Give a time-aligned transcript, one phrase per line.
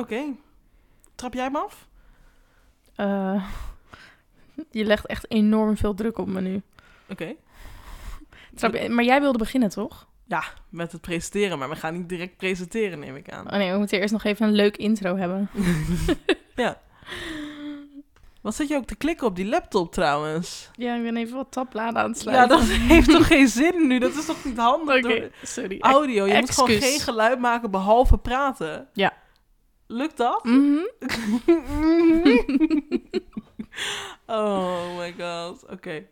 [0.00, 0.22] Oké.
[1.14, 1.86] Trap jij me af?
[2.94, 3.44] Eh,
[4.70, 6.62] je legt echt enorm veel druk op me nu.
[7.08, 7.34] Oké.
[8.54, 10.06] Trap je- maar jij wilde beginnen, toch?
[10.68, 13.46] Met het presenteren, maar we gaan niet direct presenteren, neem ik aan.
[13.46, 15.50] Oh nee, we moeten eerst nog even een leuk intro hebben.
[16.54, 16.80] ja.
[18.40, 20.70] Wat zit je ook te klikken op die laptop trouwens?
[20.74, 22.56] Ja, ik ben even wat tabbladen aan het Ja, sluiten.
[22.58, 23.98] dat heeft toch geen zin nu?
[23.98, 25.04] Dat is toch niet handig?
[25.04, 25.80] Oké, sorry.
[25.80, 28.88] Audio, je moet gewoon geen geluid maken behalve praten.
[28.92, 29.12] Ja.
[29.88, 30.44] Lukt dat?
[30.44, 30.76] Mhm.
[34.26, 36.06] oh my god, oké.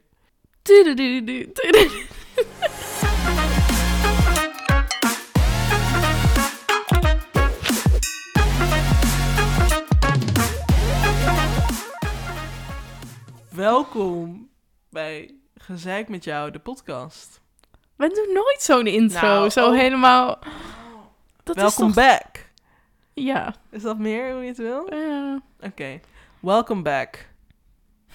[13.51, 14.51] Welkom
[14.91, 17.41] bij Gezeik met jou, de podcast.
[17.97, 19.21] We doen nooit zo'n intro.
[19.21, 19.75] Nou, zo oh.
[19.75, 20.39] helemaal...
[21.43, 22.05] Dat Welkom is toch...
[22.05, 22.53] back.
[23.15, 23.55] Ja.
[23.71, 24.89] Is dat meer hoe je het wil?
[24.89, 26.01] Eh, Oké.
[26.41, 27.29] Welcome back.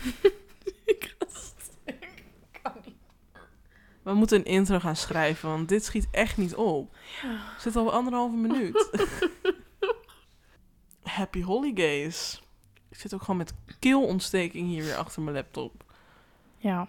[0.85, 1.15] ik
[2.61, 2.95] kan niet.
[4.01, 6.91] We moeten een intro gaan schrijven, want dit schiet echt niet op.
[7.21, 8.89] We zitten al anderhalve minuut.
[11.03, 12.43] Happy holidays.
[12.89, 15.83] Ik zit ook gewoon met keelontsteking hier weer achter mijn laptop.
[16.57, 16.87] Ja.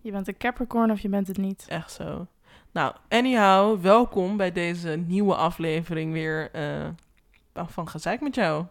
[0.00, 1.64] Je bent een Capricorn of je bent het niet.
[1.68, 2.26] Echt zo.
[2.72, 6.88] Nou, anyhow, welkom bij deze nieuwe aflevering weer eh,
[7.68, 8.64] van Gezeik met jou.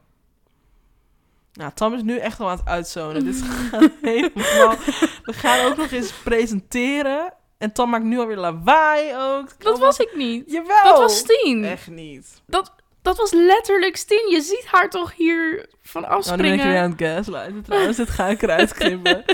[1.54, 3.26] Nou, Tam is nu echt al aan het uitzonen.
[3.26, 3.42] Dit
[3.72, 4.76] gaat helemaal...
[5.24, 7.34] We gaan ook nog eens presenteren.
[7.58, 9.64] En Tam maakt nu alweer lawaai ook.
[9.64, 10.52] Dat was ik niet.
[10.52, 10.84] Jawel!
[10.84, 11.66] Dat was Stien.
[11.66, 12.42] Echt niet.
[13.02, 14.30] Dat was letterlijk Stien.
[14.30, 16.60] Je ziet haar toch hier van Nou, nu ben afspringen.
[16.60, 17.98] ik weer aan het gaslighten trouwens.
[17.98, 19.24] Dit ga ik eruit knippen.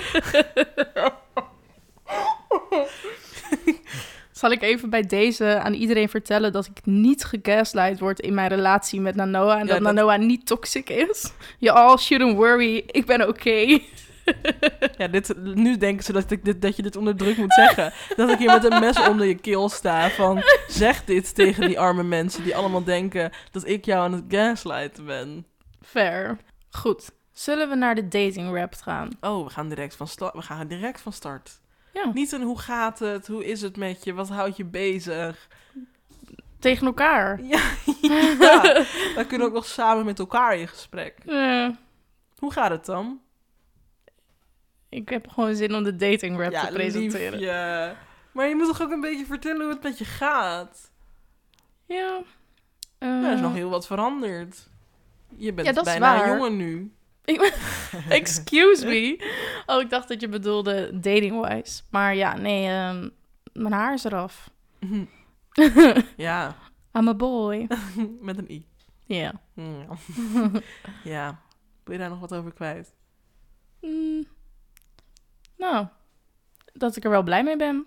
[4.41, 8.49] Zal ik even bij deze aan iedereen vertellen dat ik niet gegaslight word in mijn
[8.49, 11.31] relatie met Nanoa en Ja, dat, dat- Nanoa niet toxic is?
[11.57, 13.79] Je all shouldn't worry, ik ben oké.
[14.97, 17.93] Ja, dit, nu denken ze dat, ik dit, dat je dit onder druk moet zeggen.
[18.15, 20.41] Dat ik hier met een mes onder je keel sta van...
[20.67, 25.05] Zeg dit tegen die arme mensen die allemaal denken dat ik jou aan het gaslighten
[25.05, 25.45] ben.
[25.81, 26.37] Fair.
[26.69, 27.09] Goed.
[27.33, 29.09] Zullen we naar de dating rap gaan?
[29.21, 31.60] Oh, we gaan direct van, sta- we gaan direct van start.
[31.93, 32.11] Ja.
[32.13, 35.47] Niet een hoe gaat het, hoe is het met je, wat houdt je bezig.
[36.59, 37.39] Tegen elkaar.
[37.43, 37.61] Ja,
[38.01, 38.61] ja.
[39.15, 41.17] dan kunnen we ook nog samen met elkaar in gesprek.
[41.25, 41.67] Eh,
[42.37, 43.19] Hoe gaat het dan?
[44.89, 47.31] ik heb gewoon zin om de dating rap te presenteren.
[47.39, 47.95] liefje.
[48.31, 50.91] Maar je moet toch ook een beetje vertellen hoe het met je gaat?
[51.85, 52.21] Ja.
[52.97, 54.69] Eh, Ja, er is nog heel wat veranderd.
[55.37, 56.91] Je bent Ja, bijna een jongen nu.
[58.09, 59.31] Excuse me.
[59.65, 61.81] Oh, ik dacht dat je bedoelde dating-wise.
[61.89, 63.09] Maar ja, nee, ehm,
[63.53, 64.49] mijn haar is eraf.
[66.17, 66.55] ja,
[66.93, 67.67] I'm a boy.
[68.21, 68.65] met een i.
[69.05, 69.41] Ja.
[69.53, 69.87] Ja.
[71.03, 71.41] ja.
[71.83, 72.95] Wil je daar nog wat over kwijt?
[73.81, 74.23] Mm,
[75.57, 75.87] nou,
[76.73, 77.85] dat ik er wel blij mee ben.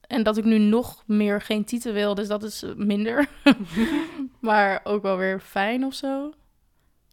[0.00, 3.28] En dat ik nu nog meer geen titel wil, dus dat is minder.
[4.40, 6.32] maar ook wel weer fijn of zo.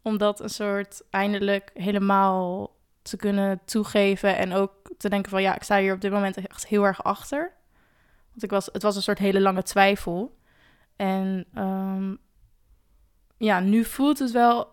[0.04, 4.38] Om dat een soort eindelijk helemaal te kunnen toegeven.
[4.38, 7.04] En ook te denken van ja, ik sta hier op dit moment echt heel erg
[7.04, 7.52] achter.
[8.30, 10.38] Want ik was, het was een soort hele lange twijfel.
[10.96, 12.16] En ehm,
[13.38, 14.68] ja, nu voelt het wel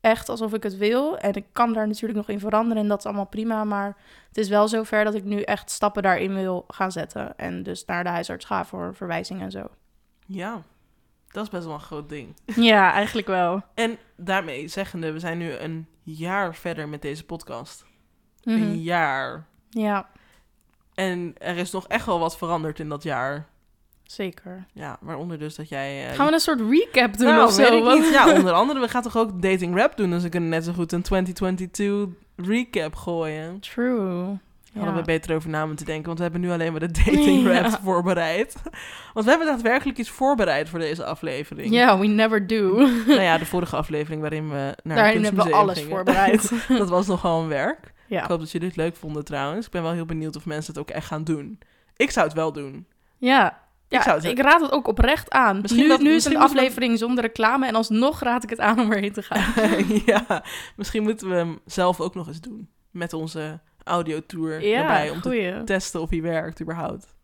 [0.00, 1.18] echt alsof ik het wil.
[1.18, 3.64] En ik kan daar natuurlijk nog in veranderen en dat is allemaal prima.
[3.64, 3.96] Maar
[4.28, 7.38] het is wel zover dat ik nu echt stappen daarin wil gaan zetten.
[7.38, 9.66] En dus naar de huisarts ga voor verwijzing en zo.
[10.26, 10.62] Ja,
[11.32, 12.36] dat is best wel een groot ding.
[12.56, 13.62] Ja, eigenlijk wel.
[13.74, 17.84] En daarmee zeggende, we zijn nu een jaar verder met deze podcast.
[18.44, 18.62] Mhm.
[18.62, 19.46] Een jaar.
[19.70, 20.08] Ja,
[20.94, 23.46] En er is nog echt wel wat veranderd in dat jaar.
[24.02, 24.66] zeker.
[24.72, 26.08] Ja, waaronder dus dat jij...
[26.08, 27.76] eh, Gaan we een soort recap doen nou, of weet zo?
[27.76, 28.12] ik Want- niet.
[28.12, 30.10] Ja, onder andere, we gaan toch ook dating rap doen.
[30.10, 33.60] Dus we kunnen net zo goed een 2022 recap gooien.
[33.60, 34.38] True.
[34.74, 34.98] Hadden Ja.
[35.00, 37.64] we beter over na moeten denken, want we hebben nu alleen maar de dating rap
[37.70, 37.80] Ja.
[37.82, 38.56] voorbereid.
[39.12, 41.70] Want we hebben daadwerkelijk iets voorbereid voor deze aflevering.
[41.74, 42.76] Ja, we never do.
[43.06, 45.90] Nou ja, de vorige aflevering waarin we naar Daarin hebben we alles gingen.
[45.90, 46.52] voorbereid.
[46.78, 47.92] dat was nogal een werk.
[48.08, 49.66] Ik hoop dat jullie het leuk vonden trouwens.
[49.66, 51.58] Ik ben wel heel benieuwd of mensen het ook echt gaan doen.
[51.96, 52.86] Ik zou het wel doen.
[53.18, 53.58] Ja.
[53.88, 55.60] Ja, Ik zou ik, het- raad het ook oprecht aan.
[55.60, 58.58] Misschien nu, dat- nu is een we- aflevering zonder reclame en alsnog raad ik het
[58.60, 59.52] aan om erheen te gaan.
[60.06, 60.42] ja,
[60.76, 62.68] misschien moeten we hem zelf ook nog eens doen.
[62.90, 65.10] Met onze audiotour Ja, erbij.
[65.10, 67.14] Om te testen of hij werkt überhaupt.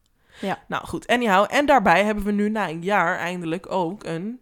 [0.41, 0.65] Ja.
[0.69, 1.47] Nou goed, anyhow.
[1.49, 4.41] En daarbij hebben we nu na een jaar eindelijk ook een...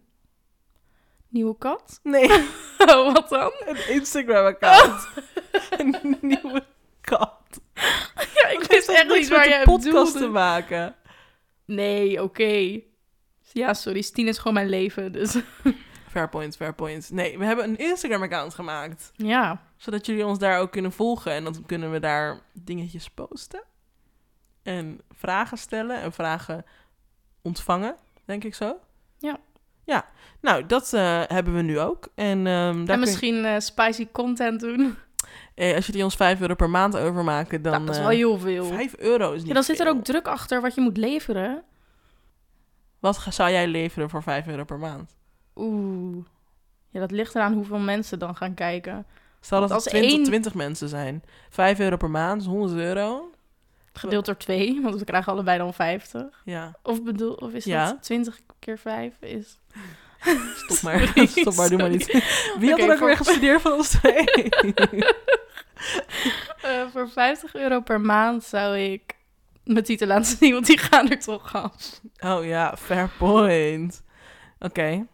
[1.29, 1.99] Nieuwe kat?
[2.03, 2.29] Nee,
[2.91, 3.51] Oh, wat dan?
[3.65, 5.07] een Instagram-account.
[5.77, 6.65] een nieuwe
[7.01, 7.61] kat.
[8.33, 10.95] Ja, ik wist echt niet waar je podcast te maken.
[11.65, 12.79] Nee, oké.
[13.51, 14.01] Ja, sorry.
[14.01, 15.35] Stien is gewoon mijn leven, dus...
[16.17, 17.09] fair point, fair point.
[17.11, 19.11] Nee, we hebben een Instagram-account gemaakt.
[19.15, 19.61] Ja.
[19.75, 21.31] Zodat jullie ons daar ook kunnen volgen.
[21.31, 23.63] En dan kunnen we daar dingetjes posten.
[24.63, 26.65] En vragen stellen en vragen
[27.41, 28.77] ontvangen, denk ik zo.
[29.17, 29.37] Ja.
[29.83, 30.05] Ja,
[30.41, 32.07] nou, dat eh, hebben we nu ook.
[32.15, 34.95] En, ehm, daar en je- misschien eh, spicy content doen.
[35.55, 37.71] eh, als jullie ons 5 euro per maand overmaken, dan...
[37.71, 38.65] Nou, dat is eh, wel heel veel.
[38.65, 39.95] 5 euro is niet Ja, dan zit er veel.
[39.95, 41.63] ook druk achter wat je moet leveren.
[42.99, 45.15] Wat zou jij leveren voor 5 euro per maand?
[45.57, 46.25] Oeh.
[46.89, 49.05] Ja, dat ligt eraan hoeveel mensen dan gaan kijken.
[49.41, 51.23] Stel dat het als 20, één- 20 mensen zijn.
[51.49, 53.31] 5 euro per maand is 100 euro.
[53.93, 56.41] Gedeeld door twee, want we krijgen allebei dan 50.
[56.45, 57.85] Ja, Of bedoel, of is Ja.
[57.85, 59.59] dat 20 keer 5 is...
[60.65, 60.99] stop maar.
[61.07, 62.05] Sorry, stop maar, doe maar niet.
[62.59, 64.23] Wie had er ook voor- weer gestudeerd van ons twee?
[66.61, 69.15] Eh, voor 50 euro per maand zou ik
[69.63, 72.01] mijn titel laten zien, want die gaan er toch af.
[72.19, 74.03] oh ja, fair point.
[74.59, 75.05] Oké.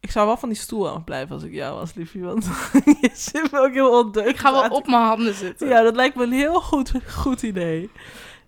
[0.00, 2.20] Ik zou wel van die stoel afblijven als ik jou was, liefje.
[2.20, 2.44] Want
[3.00, 5.68] je zit me ook heel ondeugend Ik ga wel op mijn handen zitten.
[5.68, 7.90] Ja, dat lijkt me een heel goed, goed idee.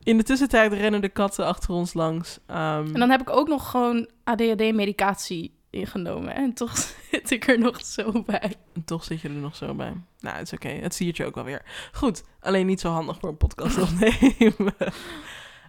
[0.02, 2.38] In de tussentijd rennen de katten achter ons langs.
[2.46, 6.34] Ehm, En dan heb ik ook nog gewoon ADHD-medicatie ingenomen.
[6.34, 6.76] En toch
[7.10, 8.56] zit ik er nog zo bij.
[8.74, 9.92] en toch zit je er nog zo bij.
[10.20, 10.68] Nou, het is oké.
[10.68, 11.62] Het zie je ook wel weer.
[11.92, 14.74] Goed, alleen niet zo handig voor een podcast opnemen.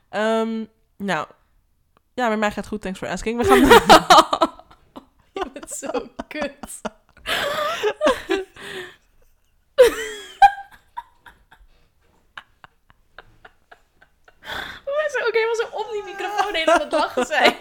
[0.09, 0.65] Ehm,
[0.97, 1.27] nou,
[2.13, 2.81] ja, met mij gaat het goed.
[2.81, 3.37] Thanks for asking.
[3.41, 4.57] We gaan...
[5.79, 6.81] Zo kut.
[14.83, 17.55] Hoe is het ook helemaal zo op die microfoon heen aan het lachen zijn?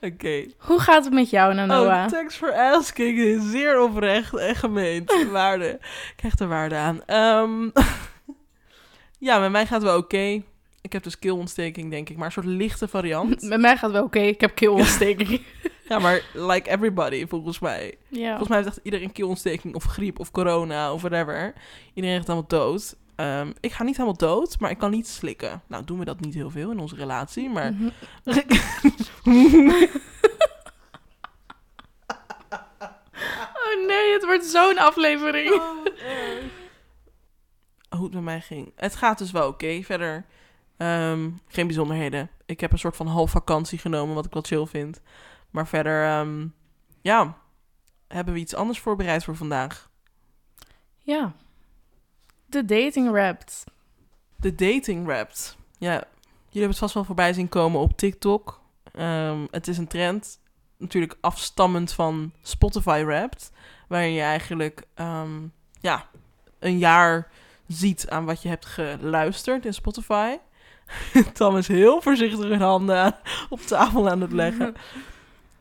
[0.12, 0.46] Oké.
[0.58, 2.04] Hoe gaat het met jou, Nanoa?
[2.04, 3.42] Oh, thanks for asking.
[3.42, 5.26] Zeer oprecht en gemeend.
[5.30, 5.78] Waarde.
[6.16, 7.02] Krijgt er waarde aan.
[7.06, 7.70] Ehm,
[9.18, 10.42] ja, met mij gaat het wel oké.
[10.80, 12.16] Ik heb dus keelontsteking, denk ik.
[12.16, 13.42] Maar een soort lichte variant.
[13.42, 14.18] Met mij gaat het wel oké.
[14.18, 15.42] Ik heb keelontsteking.
[15.88, 17.94] Ja, maar like everybody, volgens mij.
[18.08, 18.28] ja.
[18.28, 21.52] Volgens mij heeft echt iedereen keelontsteking of griep of corona of whatever.
[21.94, 22.96] Iedereen gaat helemaal dood.
[23.16, 25.62] Ehm, ik ga niet helemaal dood, maar ik kan niet slikken.
[25.66, 27.72] Nou, doen we dat niet heel veel in onze relatie, maar...
[27.72, 27.88] Mhm.
[33.54, 35.48] Oh nee, het wordt zo'n aflevering.
[37.88, 38.72] Hoe het met mij ging.
[38.76, 39.82] Het gaat dus wel oké.
[39.82, 40.24] Verder
[40.76, 42.30] ehm, geen bijzonderheden.
[42.46, 45.00] Ik heb een soort van half vakantie genomen, wat ik wel chill vind.
[45.54, 46.46] Maar verder, ehm,
[47.00, 47.36] ja,
[48.08, 49.90] hebben we iets anders voorbereid voor vandaag.
[50.98, 51.32] Ja.
[52.46, 53.64] De dating wrapped.
[54.36, 55.56] De dating wrapped.
[55.78, 56.06] Ja, jullie
[56.50, 58.60] hebben het vast wel voorbij zien komen op TikTok.
[58.92, 60.40] Ehm, het is een trend,
[60.76, 63.50] natuurlijk afstammend van Spotify wrapped.
[63.88, 65.42] Waarin je eigenlijk ehm,
[65.80, 66.06] ja,
[66.58, 67.30] een jaar
[67.66, 70.36] ziet aan wat je hebt geluisterd in Spotify.
[71.32, 73.18] Tom is heel voorzichtig hun handen aan-
[73.48, 74.74] op tafel aan het leggen.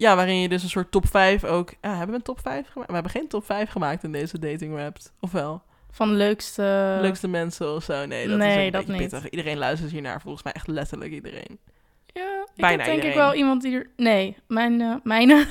[0.03, 1.73] Ja, waarin je dus een soort top 5 ook...
[1.81, 2.89] Ja, hebben we een top 5 gemaakt?
[2.89, 5.13] We hebben geen top 5 gemaakt in deze dating wrapped.
[5.19, 5.61] Of wel?
[5.91, 6.97] Van de leukste...
[7.01, 8.05] Leukste mensen of zo.
[8.05, 8.97] Nee, dat is nee, ook een dat niet.
[8.97, 9.29] pittig.
[9.29, 10.21] Iedereen luistert hiernaar.
[10.21, 11.59] Volgens mij echt letterlijk iedereen.
[12.05, 13.89] Ja, ik Bijna denk ik wel iemand die er...
[13.95, 15.45] Nee, mijn, eh, mijn, eh,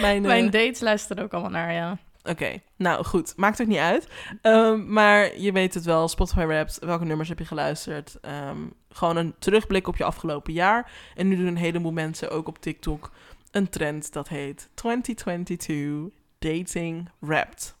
[0.00, 1.98] Mijn, mijn dates luisteren ook allemaal naar, ja.
[2.22, 3.32] Oké, nou goed.
[3.36, 4.08] Maakt ook niet uit.
[4.42, 6.08] Ehm, maar je weet het wel.
[6.08, 6.78] Spotify Raps.
[6.78, 8.18] Welke nummers heb je geluisterd?
[8.20, 8.58] Ehm,
[8.90, 10.90] gewoon een terugblik op je afgelopen jaar.
[11.14, 13.10] En nu doen een heleboel mensen ook op TikTok
[13.54, 17.76] een trend dat heet 2022 Dating Wrapped.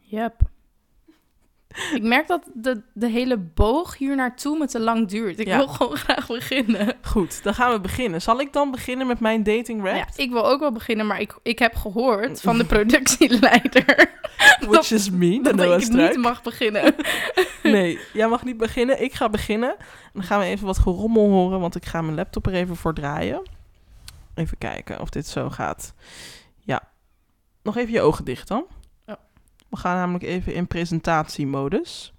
[0.00, 0.40] Yep.
[1.94, 5.38] Ik merk dat de, de hele boog hier naartoe me te lang duurt.
[5.38, 5.56] Ik Ja.
[5.56, 6.94] wil gewoon graag beginnen.
[7.02, 8.22] Goed, dan gaan we beginnen.
[8.22, 10.18] Zal ik dan beginnen met mijn dating Ja, wrapped?
[10.18, 14.10] ik wil ook wel beginnen, maar ik, ik heb gehoord van de productieleider
[14.60, 16.10] Which is me, dat Noah ik Struik.
[16.14, 16.94] niet mag beginnen.
[17.62, 19.02] Nee, jij mag niet beginnen.
[19.02, 19.76] Ik ga beginnen.
[20.12, 22.94] Dan gaan we even wat gerommel horen, want ik ga mijn laptop er even voor
[22.94, 23.42] draaien.
[24.34, 25.94] Even kijken of dit zo gaat.
[26.60, 26.88] Ja.
[27.62, 28.64] Nog even je ogen dicht dan.
[29.06, 29.18] Ja.
[29.68, 32.12] We gaan namelijk even in presentatiemodus.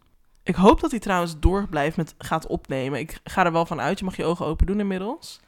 [0.43, 2.99] Ik hoop dat hij trouwens door blijft met gaat opnemen.
[2.99, 3.99] Ik ga er wel van uit.
[3.99, 5.39] Je mag je ogen open doen inmiddels.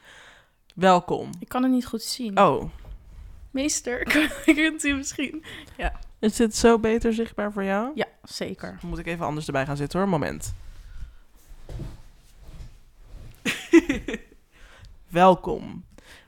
[0.76, 1.30] Welkom.
[1.40, 2.40] Ik kan het niet goed zien.
[2.40, 2.70] Oh,
[3.56, 4.04] Meester,
[4.46, 5.44] kunt u misschien...
[6.20, 7.92] is dit zo beter zichtbaar voor jou?
[7.96, 8.78] Ja, zeker.
[8.82, 10.10] Dan moet ik even anders erbij gaan zitten hoor.
[10.10, 10.54] Moment.
[15.08, 15.84] Welkom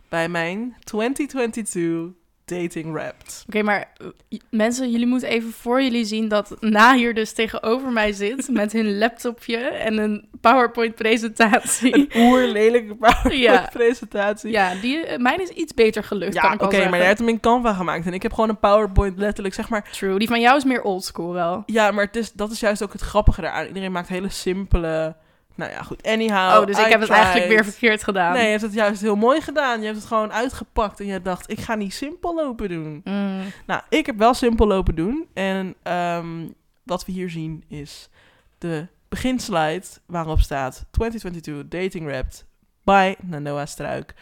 [0.09, 3.43] bij mijn 2022 Dating Wrapped.
[3.47, 3.91] Oké, maar
[4.29, 8.47] eh, mensen, jullie moeten even voor jullie zien dat Na hier dus tegenover mij zit
[8.51, 11.93] met hun laptopje en een PowerPoint-presentatie.
[11.95, 13.11] Een oerlelijke Ja.
[13.11, 14.51] PowerPoint-presentatie.
[14.51, 17.39] Ja, die, eh, mijn is iets beter gelukt, Ja, oké, maar jij hebt hem in
[17.39, 19.89] Canva gemaakt en ik heb gewoon een PowerPoint letterlijk, zeg maar...
[19.91, 21.63] True, die van jou is meer oldschool wel.
[21.65, 23.67] Ja, maar het is, dat is juist ook het grappige daaraan.
[23.67, 25.15] Iedereen maakt hele simpele
[25.57, 26.03] Nou ja, goed.
[26.03, 26.59] Anyhow.
[26.59, 28.33] oh, dus ik heb het eigenlijk weer verkeerd gedaan.
[28.33, 29.79] Nee, je hebt het juist heel mooi gedaan.
[29.79, 33.01] Je hebt het gewoon uitgepakt en je dacht, ik ga niet simpel lopen doen.
[33.03, 33.41] Mm.
[33.65, 35.27] Nou, ik heb wel simpel lopen doen.
[35.33, 36.47] En ehm,
[36.83, 38.09] wat we hier zien is
[38.57, 42.45] de beginslide waarop staat 2022 Dating Wrapped
[42.83, 44.13] by Nanoa Struik.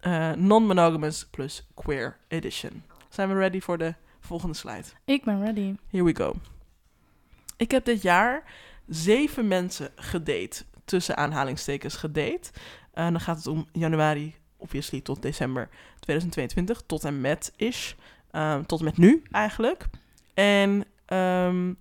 [0.00, 2.82] Eh, Non-monogamous plus queer edition.
[3.08, 4.84] Zijn we ready voor de volgende slide?
[5.04, 5.74] Ik ben ready.
[5.90, 6.34] Here we go.
[7.56, 8.42] Ik heb dit jaar
[8.88, 10.64] zeven mensen gedate.
[10.84, 12.50] Tussen aanhalingstekens gedate.
[12.92, 15.68] En dan gaat het om januari, obviously, tot december
[16.00, 16.82] 2022.
[16.86, 17.96] Tot en met is.
[18.30, 19.88] Ehm, tot en met nu eigenlijk.
[20.34, 21.72] En ehm,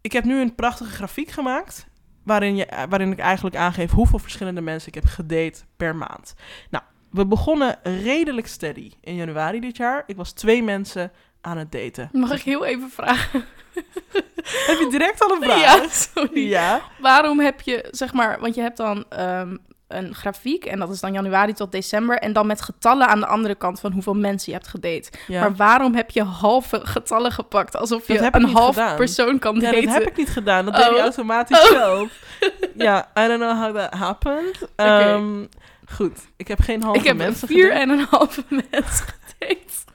[0.00, 1.86] ik heb nu een prachtige grafiek gemaakt.
[2.24, 6.34] Waarin, je, waarin ik eigenlijk aangeef hoeveel verschillende mensen ik heb gedate per maand.
[6.70, 10.02] Nou, we begonnen redelijk steady in januari dit jaar.
[10.06, 11.12] Ik was twee mensen
[11.48, 12.08] aan het daten.
[12.12, 13.44] Mag ik heel even vragen?
[14.66, 15.60] Heb je direct al een vraag?
[15.60, 16.48] Ja, sorry.
[16.48, 16.80] Ja.
[16.98, 19.56] Waarom heb je, zeg maar, want je hebt dan ehm,
[19.88, 23.26] een grafiek en dat is dan januari tot december en dan met getallen aan de
[23.26, 25.10] andere kant van hoeveel mensen je hebt gedate.
[25.26, 25.40] Ja.
[25.40, 27.76] Maar waarom heb je halve getallen gepakt?
[27.76, 28.96] Alsof je een half gedaan.
[28.96, 29.84] persoon kan ja, daten.
[29.84, 30.64] dat heb ik niet gedaan.
[30.64, 30.90] Dat deed Oh.
[30.92, 31.66] hij automatisch Oh.
[31.70, 32.10] zelf.
[32.74, 34.68] Ja, I don't know how that happened.
[34.76, 35.44] Ehm,
[35.92, 39.86] goed, ik heb geen halve Ik heb mensen vier en een halve mensen gedate.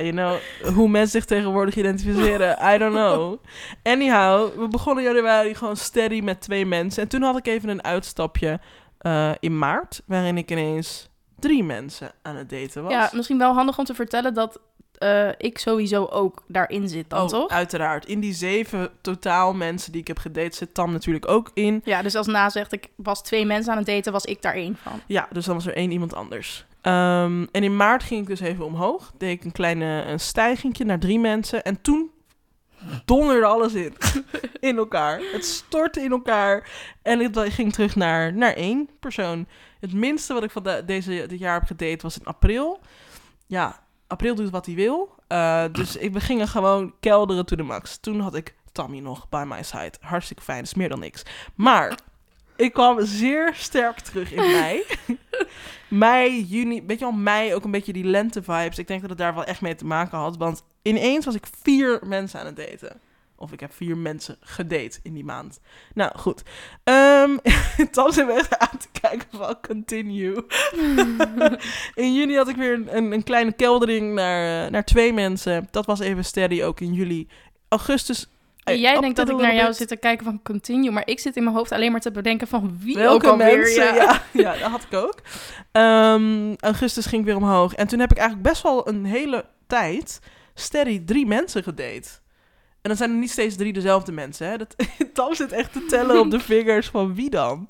[0.00, 0.36] You know,
[0.74, 3.36] hoe mensen zich tegenwoordig identificeren, I don't know.
[3.82, 7.02] Anyhow, we begonnen januari gewoon steady met twee mensen.
[7.02, 8.60] En toen had ik even een uitstapje
[8.98, 11.08] eh, in maart, waarin ik ineens
[11.38, 12.92] drie mensen aan het daten was.
[12.92, 14.60] Ja, misschien wel handig om te vertellen dat
[14.98, 17.48] eh, ik sowieso ook daarin zit dan, Oh, toch?
[17.50, 18.06] uiteraard.
[18.06, 21.80] In die zeven totaal mensen die ik heb gedate zit Tam natuurlijk ook in.
[21.84, 24.54] Ja, dus als Na zegt, ik was twee mensen aan het daten, was ik daar
[24.54, 25.00] één van.
[25.06, 26.66] Ja, dus dan was er één iemand anders.
[26.82, 29.12] Ehm, en in maart ging ik dus even omhoog.
[29.18, 31.62] Deed ik een kleine een stijgingje naar drie mensen.
[31.62, 32.10] En toen
[33.04, 33.94] donderde alles in.
[34.60, 35.20] in elkaar.
[35.32, 36.70] Het stortte in elkaar.
[37.02, 39.46] En ik ging terug naar, naar één persoon.
[39.80, 42.80] Het minste wat ik van de, deze, dit jaar heb gedate was in april.
[43.46, 45.14] Ja, april doet wat hij wil.
[45.26, 47.96] Eh, dus ik, we gingen gewoon kelderen to the max.
[47.96, 49.92] Toen had ik Tammy nog by my side.
[50.00, 51.22] Hartstikke fijn, is meer dan niks.
[51.54, 51.98] Maar
[52.62, 54.82] ik kwam zeer sterk terug in mei.
[56.04, 58.78] mei, juni, weet je wel, mei ook een beetje die lente vibes.
[58.78, 60.36] Ik denk dat het daar wel echt mee te maken had.
[60.36, 63.00] Want ineens was ik vier mensen aan het daten.
[63.36, 65.60] Of ik heb vier mensen gedate in die maand.
[65.94, 66.42] Nou, goed.
[66.84, 67.36] Ehm
[67.90, 70.44] Tam zit me aan te kijken van continue.
[71.94, 75.68] in juni had ik weer een, een, een kleine keldering naar, eh, naar twee mensen.
[75.70, 77.28] Dat was even steady ook in juli.
[77.68, 78.31] Augustus...
[78.64, 79.76] eh, Jij denkt dat ik naar jou bit.
[79.76, 82.46] zit te kijken van continue, maar ik zit in mijn hoofd alleen maar te bedenken
[82.46, 83.58] van wie ook Welke alweer.
[83.58, 83.84] mensen?
[83.84, 83.94] ja.
[83.94, 84.22] Ja.
[84.42, 85.14] ja, dat had ik ook.
[85.72, 87.74] Ehm, augustus ging ik weer omhoog.
[87.74, 90.18] En toen heb ik eigenlijk best wel een hele tijd
[90.54, 92.08] steady drie mensen gedate.
[92.72, 94.46] En dan zijn er niet steeds drie dezelfde mensen.
[94.48, 94.56] Hè?
[94.56, 94.74] Dat,
[95.14, 97.68] Tam zit echt te tellen op de vingers van wie dan.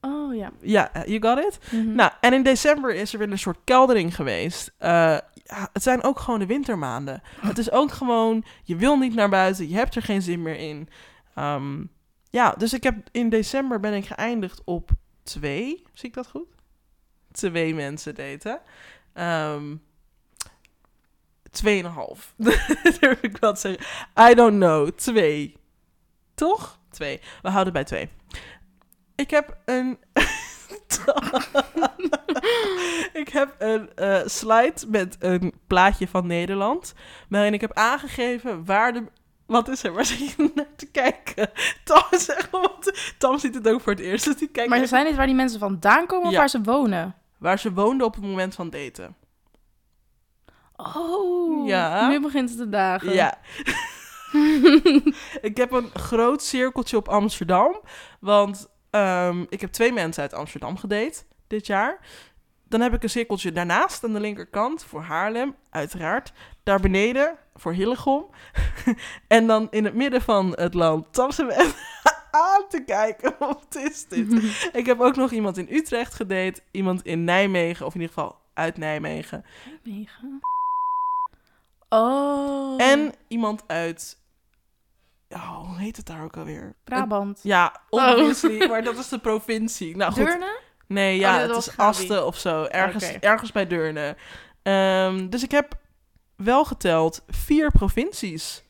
[0.00, 0.50] Oh ja.
[0.60, 1.58] Ja, you got it?
[1.70, 1.94] Mhm.
[1.94, 4.72] Nou, en in december is er weer een soort keldering geweest.
[4.78, 5.16] Eh,
[5.72, 7.22] het zijn ook gewoon de wintermaanden.
[7.40, 10.56] Het is ook gewoon, je wil niet naar buiten, je hebt er geen zin meer
[10.56, 10.88] in.
[11.34, 11.84] Ehm,
[12.30, 14.90] ja, dus ik heb in december ben ik geëindigd op
[15.22, 15.82] twee.
[15.92, 16.48] Zie ik dat goed?
[17.32, 18.60] Twee mensen daten.
[19.12, 19.76] Ehm
[21.54, 22.34] tweeënhalf.
[23.00, 23.84] Durf ik te zeggen.
[24.30, 24.88] I don't know.
[24.88, 25.56] Twee.
[26.34, 26.78] Toch?
[26.90, 27.20] Twee.
[27.42, 28.08] We houden bij twee.
[29.14, 29.98] Ik heb een...
[33.22, 36.94] ik heb een eh, slide met een plaatje van Nederland.
[37.28, 39.04] Waarin ik heb aangegeven waar de.
[39.46, 39.92] Wat is er?
[39.92, 41.50] Waar zit je naar te kijken?
[41.84, 42.50] Tam, zeg.
[43.18, 44.24] Tam ziet het ook voor het eerst.
[44.24, 46.38] Dus die kijkt Maar ze echt zijn dit waar die mensen vandaan komen of Ja.
[46.38, 47.14] waar ze wonen?
[47.38, 49.16] waar ze woonden op het moment van daten.
[50.76, 52.08] Oh, Ja.
[52.08, 53.12] nu begint het te dagen.
[53.14, 53.38] Ja.
[55.48, 57.80] ik heb een groot cirkeltje op Amsterdam.
[58.20, 61.98] Want ehm, ik heb twee mensen uit Amsterdam gedate dit jaar.
[62.68, 66.32] Dan heb ik een cirkeltje daarnaast aan de linkerkant voor Haarlem, uiteraard.
[66.62, 68.26] Daar beneden voor Hillegom.
[69.28, 71.12] en dan in het midden van het land.
[71.12, 71.76] Tam ze me echt
[72.30, 73.34] aan te kijken.
[73.38, 74.42] Wat is dit?
[74.72, 76.60] ik heb ook nog iemand in Utrecht gedate.
[76.70, 79.44] Iemand in Nijmegen, of in ieder geval uit Nijmegen.
[79.82, 80.40] Negen.
[81.88, 82.82] Oh.
[82.82, 84.22] En iemand uit...
[85.34, 86.74] Oh, hoe heet het daar ook alweer?
[86.84, 87.40] Brabant.
[87.42, 89.96] Ja, obviously, maar dat is de provincie.
[89.96, 90.58] Nou goed, Deurne?
[90.86, 91.88] nee, Oh, ja, nee, het dat is was Gabi.
[91.88, 92.64] Asten of zo.
[92.64, 94.16] Ergens, ergens bij Deurne.
[94.62, 95.74] Ehm, dus ik heb
[96.36, 98.62] wel geteld vier provincies.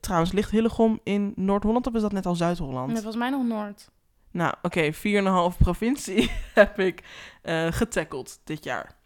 [0.00, 2.86] Trouwens, ligt Hillegom in Noord-Holland of is dat net al Zuid-Holland?
[2.86, 3.90] Nee, volgens mij nog Noord.
[4.30, 7.02] Nou, oké, vier en een half provincie heb ik
[7.42, 8.96] eh getackeld dit jaar.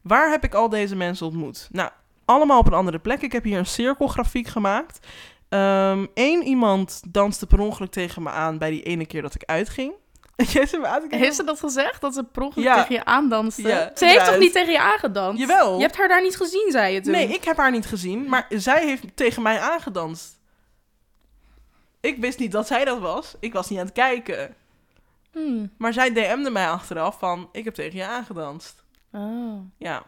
[0.00, 1.68] Waar heb ik al deze mensen ontmoet?
[1.72, 1.90] Nou,
[2.24, 3.22] allemaal op een andere plek.
[3.22, 5.06] Ik heb hier een cirkelgrafiek gemaakt.
[6.14, 9.92] Eén iemand danste per ongeluk tegen me aan bij die ene keer dat ik uitging.
[10.52, 11.02] Jij aan.
[11.08, 12.00] Heeft ze dat gezegd?
[12.00, 12.74] Dat ze per ongeluk Ja.
[12.80, 13.68] tegen je aandanste?
[13.68, 15.40] Ja, ze heeft toch niet tegen je aangedanst?
[15.40, 15.76] Jawel.
[15.76, 17.12] Je hebt haar daar niet gezien, zei je toen.
[17.12, 20.38] Nee, ik heb haar niet gezien, maar zij heeft tegen mij aangedanst.
[22.00, 23.34] Ik wist niet dat zij dat was.
[23.40, 24.54] Ik was niet aan het kijken.
[25.32, 25.72] Hmm.
[25.78, 28.84] Maar zij DM'de mij achteraf van, ik heb tegen je aangedanst.
[29.12, 29.60] Oh.
[29.78, 30.02] Ja.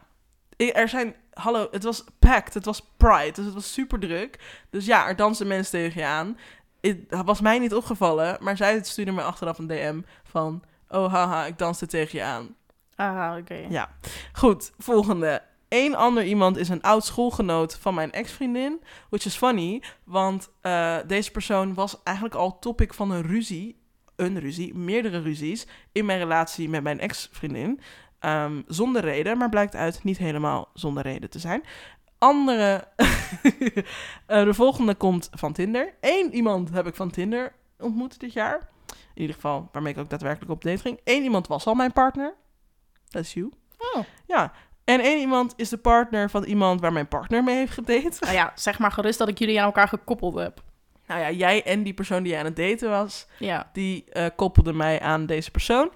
[0.57, 4.39] Er zijn, hallo, het was packed, het was Pride, dus het was super druk.
[4.69, 6.37] Dus ja, er dansten mensen tegen je aan.
[6.81, 11.45] Het was mij niet opgevallen, maar zij stuurde me achteraf een DM van, oh haha,
[11.45, 12.55] ik danste tegen je aan.
[12.95, 13.65] Ah, oké.
[13.69, 13.89] Ja,
[14.33, 14.71] goed.
[14.77, 15.41] Volgende.
[15.69, 18.81] Eén ander iemand is een oud schoolgenoot van mijn ex-vriendin.
[19.09, 23.79] Which is funny, want eh, deze persoon was eigenlijk al topic van een ruzie.
[24.15, 27.79] Een ruzie, meerdere ruzies in mijn relatie met mijn ex-vriendin.
[28.19, 31.63] Ehm, zonder reden, maar blijkt uit niet helemaal zonder reden te zijn.
[32.17, 32.87] Andere.
[34.25, 35.93] Eh, de volgende komt van Tinder.
[36.01, 38.69] Eén iemand heb ik van Tinder ontmoet dit jaar.
[39.13, 40.99] In ieder geval, waarmee ik ook daadwerkelijk op date ging.
[41.03, 42.33] Eén iemand was al mijn partner.
[43.09, 43.51] Dat is you.
[43.77, 44.03] Oh.
[44.27, 44.51] Ja.
[44.83, 48.17] En één iemand is de partner van iemand waar mijn partner mee heeft gedate.
[48.19, 50.63] Nou ja, zeg maar gerust dat ik jullie aan elkaar gekoppeld heb.
[51.07, 53.69] Nou ja, jij en die persoon die aan het daten was, Ja.
[53.73, 55.91] die eh koppelde mij aan deze persoon.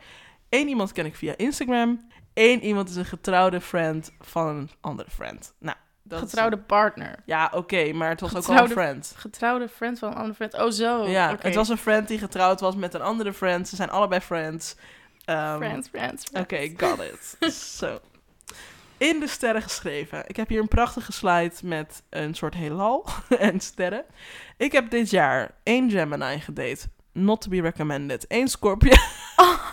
[0.51, 2.08] Eén iemand ken ik via Instagram.
[2.34, 5.53] Eén iemand is een getrouwde friend van een andere friend.
[5.60, 7.15] Nou, dat is- Getrouwde partner.
[7.25, 9.13] ja, oké, maar het was ook al een friend.
[9.17, 10.53] Getrouwde friend van een andere friend.
[10.53, 11.08] Oh, zo.
[11.08, 13.67] ja, het was een friend die getrouwd was met een andere friend.
[13.67, 14.75] Ze zijn allebei friends.
[15.25, 16.29] Friends, friends, friends.
[16.34, 17.53] Oké, got it.
[17.77, 18.00] Zo.
[18.98, 20.24] In de sterren geschreven.
[20.27, 23.05] Ik heb hier een prachtige slide met een soort heelal
[23.39, 24.05] en sterren.
[24.58, 26.89] Ik heb dit jaar één Gemini gedate.
[27.13, 28.25] Not to be recommended.
[28.30, 28.96] Eén Scorpio.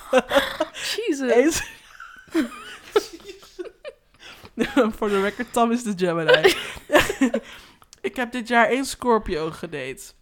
[0.73, 1.33] Jesus.
[1.33, 1.53] Eén...
[4.93, 6.55] For the record, Tom is de Gemini.
[8.09, 10.17] ik heb dit jaar één Scorpio gedate.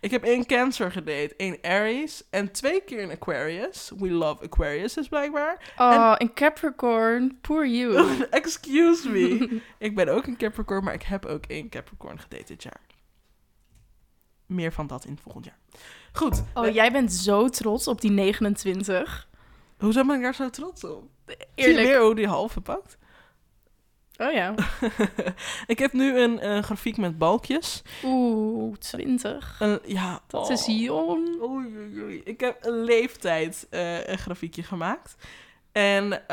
[0.00, 3.92] Ik heb één Cancer gedate, één Aries en twee keer een Aquarius.
[3.98, 5.72] We love Aquarius dus blijkbaar.
[5.76, 7.38] Oh, een Capricorn.
[7.40, 8.24] Poor you.
[8.30, 9.60] Excuse me.
[9.78, 12.80] ik ben ook een Capricorn, maar ik heb ook één Capricorn gedate dit jaar.
[14.52, 15.58] Meer van dat in het volgend jaar.
[16.12, 16.42] Goed.
[16.54, 19.28] Oh, we- jij bent zo trots op die 29.
[19.78, 21.02] Hoezo ben ik daar zo trots op?
[21.26, 21.86] Zie je Eerlijk.
[21.86, 22.98] weer hoe die halve pakt?
[24.16, 24.54] Oh ja.
[25.66, 27.82] ik heb nu een, eh, grafiek met balkjes.
[28.04, 29.56] Oeh, 20.
[29.60, 30.50] Een- ja, Dat oh.
[30.50, 31.42] is jong.
[31.42, 32.20] Oei, oei, oei.
[32.24, 35.14] Ik heb een leeftijd eh, een grafiekje gemaakt.
[35.72, 36.26] En eh,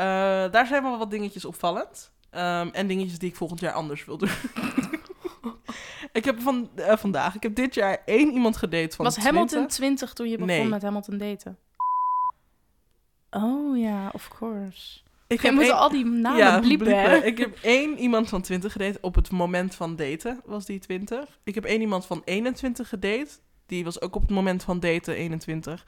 [0.50, 2.12] daar zijn wel wat dingetjes opvallend.
[2.30, 4.30] Ehm, en dingetjes die ik volgend jaar anders wil doen.
[6.12, 9.32] ik heb van, eh, vandaag, ik heb dit jaar één iemand gedate van Was 20.
[9.34, 10.64] Hamilton 20 toen je begon Nee.
[10.68, 11.58] met Hamilton daten?
[13.30, 15.00] Oh ja, of course.
[15.26, 17.26] Ik Je moet één- al die namen ja, bliepen?
[17.26, 18.98] Ik heb één iemand van 20 gedate.
[19.00, 21.38] Op het moment van daten was die 20.
[21.44, 23.28] Ik heb één iemand van 21 gedate.
[23.66, 25.86] Die was ook op het moment van daten 21.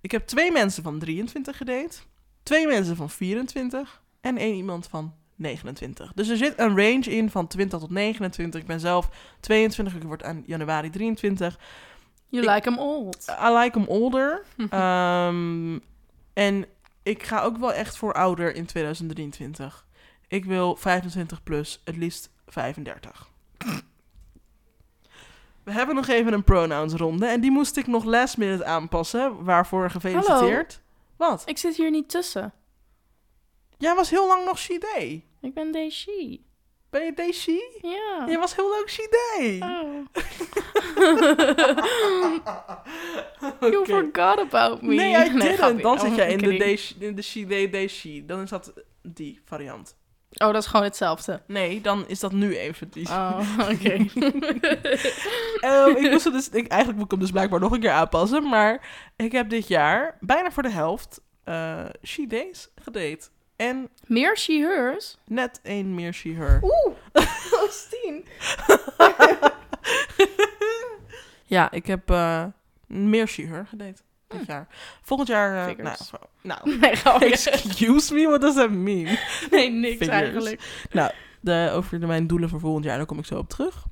[0.00, 1.98] Ik heb twee mensen van 23 gedate.
[2.42, 4.02] Twee mensen van 24.
[4.20, 6.12] En één iemand van 29.
[6.14, 8.60] Dus er zit een range in van 20 tot 29.
[8.60, 9.08] Ik ben zelf
[9.40, 9.94] 22.
[9.94, 11.58] Ik word aan januari 23.
[12.28, 13.26] You Ik- like him old.
[13.42, 14.44] I like them older.
[14.70, 15.78] Ehm,
[16.32, 16.66] en
[17.02, 19.86] ik ga ook wel echt voor ouder in 2023.
[20.28, 23.28] Ik wil 25 plus, het liefst 35.
[25.64, 29.44] We hebben nog even een pronouns ronde en die moest ik nog last minute aanpassen.
[29.44, 30.80] Waarvoor gefeliciteerd.
[31.16, 31.42] Wat?
[31.46, 32.52] Ik zit hier niet tussen.
[33.78, 35.22] Jij was heel lang nog she.
[35.40, 36.40] Ik ben Daisy.
[36.90, 37.78] Ben je she?
[37.82, 38.24] Ja.
[38.26, 39.58] Jij was heel she they.
[39.62, 40.06] Oh.
[43.70, 44.94] You forgot about me.
[44.94, 45.54] Nee, I didn't.
[45.54, 45.82] grapje.
[45.82, 48.22] Dan zit Oh, jij in de, she- in de they she.
[48.26, 48.72] Dan is dat
[49.02, 49.96] die variant.
[50.30, 51.42] Oh, dat is gewoon hetzelfde.
[51.46, 53.08] Nee, dan is dat nu even die.
[53.08, 53.40] Oh,
[53.72, 53.96] oké.
[55.60, 58.48] Ehm, ik moest dus, ik, eigenlijk moet ik hem dus blijkbaar nog een keer aanpassen.
[58.48, 63.28] Maar ik heb dit jaar bijna voor de helft eh She Days gedate.
[63.60, 65.16] En Meer she hers?
[65.26, 66.60] net één meer She Her.
[66.62, 66.94] Oeh,
[67.70, 68.24] Stien.
[71.44, 72.44] Ja, ik heb eh,
[72.86, 74.66] meer She Her gedate dit jaar.
[75.02, 75.68] Volgend jaar...
[75.68, 75.96] eh, nou,
[76.42, 76.60] nou,
[77.18, 79.18] Nee, excuse me, what does that mean?
[79.50, 80.08] Nee, niks Figures.
[80.08, 80.60] eigenlijk.
[81.40, 83.84] De, over mijn doelen voor volgend jaar, daar kom ik zo op terug.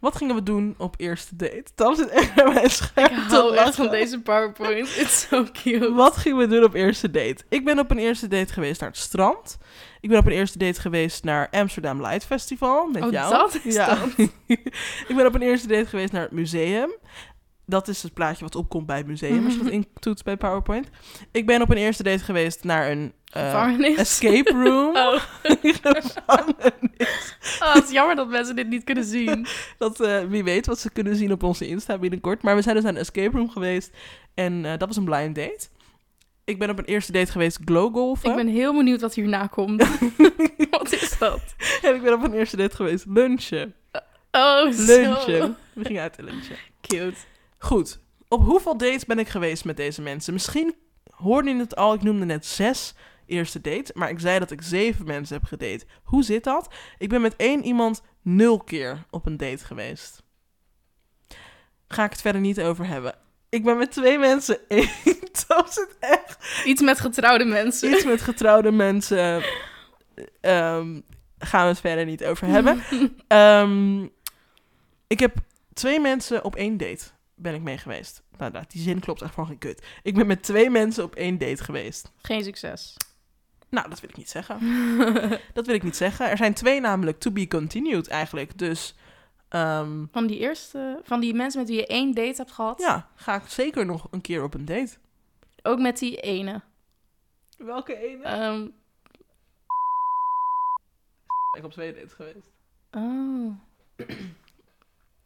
[0.00, 1.64] Wat gingen we doen op eerste date?
[1.74, 4.96] Tam zit echt bij mijn scherm Ik hou echt van deze PowerPoint.
[4.96, 5.92] It's so cute.
[5.92, 7.44] Wat gingen we doen op eerste date?
[7.48, 9.58] Ik ben op een eerste date geweest naar het strand.
[10.00, 13.30] Ik ben op een eerste date geweest naar Amsterdam Light Festival met Oh, jou.
[13.32, 13.98] dat is dat.
[15.08, 16.90] ik ben op een eerste date geweest naar het museum.
[17.70, 20.88] Dat is het plaatje wat opkomt bij het museum als je dat intoetst bij PowerPoint.
[21.30, 24.96] Ik ben op een eerste date geweest naar een eh, escape room.
[25.06, 25.22] Oh.
[27.60, 29.46] Oh, het is jammer dat mensen dit niet kunnen zien.
[29.78, 32.42] Dat, eh, wie weet wat ze kunnen zien op onze Insta binnenkort.
[32.42, 33.90] Maar we zijn dus naar een escape room geweest.
[34.34, 35.68] En eh, dat was een blind date.
[36.44, 38.30] Ik ben op een eerste date geweest glowgolfen.
[38.30, 39.86] Ik ben heel benieuwd wat hierna komt.
[40.70, 41.40] wat is dat?
[41.82, 43.74] En ik ben op een eerste date geweest lunchen.
[44.30, 44.62] Oh.
[44.76, 45.56] Lunchen.
[45.72, 46.56] We gingen uit te lunchen.
[46.80, 47.16] Cute.
[47.62, 48.00] Goed.
[48.28, 50.32] Op hoeveel dates ben ik geweest met deze mensen?
[50.32, 50.74] Misschien
[51.10, 51.94] hoorde je het al.
[51.94, 52.94] Ik noemde net zes
[53.26, 53.92] eerste dates.
[53.92, 55.84] Maar ik zei dat ik zeven mensen heb gedate.
[56.02, 56.74] Hoe zit dat?
[56.98, 60.22] Ik ben met één iemand nul keer op een date geweest.
[61.88, 63.14] Ga ik het verder niet over hebben.
[63.48, 64.90] Ik ben met twee mensen één.
[65.46, 66.64] Dat is het echt.
[66.64, 67.92] Iets met getrouwde mensen.
[67.92, 69.42] Iets met getrouwde mensen.
[70.40, 71.00] Ehm,
[71.38, 72.82] gaan we het verder niet over hebben.
[73.26, 74.02] Ehm,
[75.06, 75.34] ik heb
[75.72, 77.04] twee mensen op één date
[77.42, 78.22] ben ik mee geweest.
[78.38, 79.86] Nou, nou, die zin klopt echt van geen kut.
[80.02, 82.12] Ik ben met twee mensen op één date geweest.
[82.22, 82.96] Geen succes.
[83.68, 84.58] Nou, dat wil ik niet zeggen.
[85.54, 86.28] dat wil ik niet zeggen.
[86.30, 88.58] Er zijn twee namelijk to be continued eigenlijk.
[88.58, 88.94] Dus
[89.48, 92.80] ehm, Van die eerste, van die mensen met wie je één date hebt gehad.
[92.80, 94.96] ja, ga ik zeker nog een keer op een date.
[95.62, 96.60] Ook met die ene.
[97.58, 98.22] Welke ene?
[98.24, 98.66] Ehm,
[101.56, 102.50] ik op twee dates geweest.
[102.90, 103.52] oh.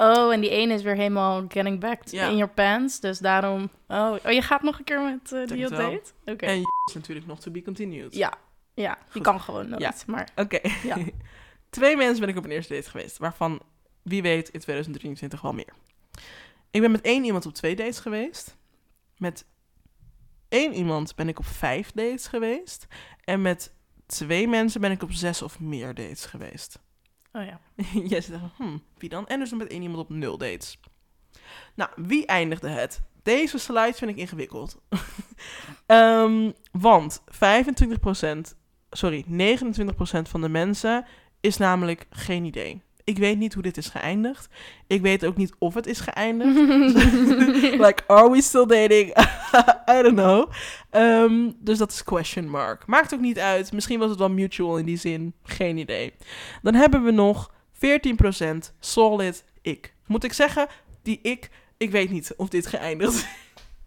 [0.04, 2.28] Oh, en die ene is weer helemaal getting back Ja.
[2.28, 3.00] in your pants.
[3.00, 3.70] Dus daarom...
[3.88, 6.02] Oh, oh je gaat nog een keer met eh, die date?
[6.24, 6.46] Oké.
[6.46, 8.14] En is natuurlijk nog to be continued.
[8.14, 8.34] Ja,
[8.74, 8.94] ja.
[8.94, 9.22] Die Goed.
[9.22, 9.80] kan gewoon nooit.
[9.82, 9.92] Ja.
[10.06, 10.60] Maar Oké.
[10.82, 10.96] Ja.
[11.70, 13.18] Twee mensen ben ik op een eerste date geweest.
[13.18, 13.60] Waarvan,
[14.02, 15.72] wie weet, in 2023 wel meer.
[16.70, 18.56] Ik ben met één iemand op twee dates geweest.
[19.16, 19.44] Met
[20.48, 22.86] één iemand ben ik op vijf dates geweest.
[23.24, 23.72] En met
[24.06, 26.78] twee mensen ben ik op zes of meer dates geweest.
[27.36, 27.60] Oh ja.
[28.10, 29.26] Jij zegt, hmm, wie dan?
[29.26, 30.80] En dus met één iemand op nul dates.
[31.74, 33.02] Nou, wie eindigde het?
[33.22, 34.76] Deze slide vind ik ingewikkeld.
[35.86, 37.26] Ehm, want 25%,
[38.90, 39.26] sorry, 29%
[40.22, 41.06] van de mensen
[41.40, 42.82] is namelijk geen idee.
[43.04, 44.48] Ik weet niet hoe dit is geëindigd.
[44.86, 46.56] Ik weet ook niet of het is geëindigd.
[47.86, 49.16] like, are we still dating?
[49.96, 50.50] I don't know.
[50.90, 52.86] Ehm, dus dat is question mark.
[52.86, 53.72] Maakt ook niet uit.
[53.72, 55.34] Misschien was het wel mutual in die zin.
[55.42, 56.12] Geen idee.
[56.62, 59.94] Dan hebben we nog 14% solid ik.
[60.06, 60.66] Moet ik zeggen,
[61.02, 63.26] die ik, ik weet niet of dit geëindigd is.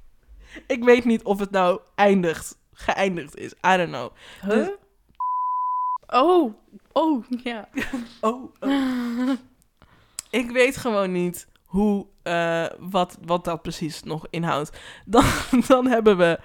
[0.75, 3.51] ik weet niet of het nou eindigt, geëindigd is.
[3.51, 4.11] I don't know.
[4.41, 4.67] Huh?
[6.07, 6.53] Oh,
[6.91, 7.69] oh, ja.
[8.21, 8.96] Oh, oh.
[10.47, 14.77] Ik weet gewoon niet hoe, eh, wat, wat dat precies nog inhoudt.
[15.05, 15.25] Dan,
[15.67, 16.39] dan hebben we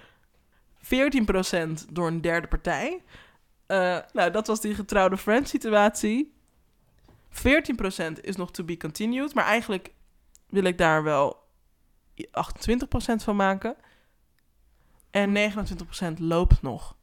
[1.87, 3.03] 14% door een derde partij.
[3.67, 6.35] Eh, nou, dat was die getrouwde friend situatie.
[7.31, 9.35] 14% is nog to be continued.
[9.35, 9.93] Maar eigenlijk
[10.49, 11.37] wil ik daar wel
[12.17, 13.77] 28% van maken.
[15.11, 16.97] En 29% loopt nog.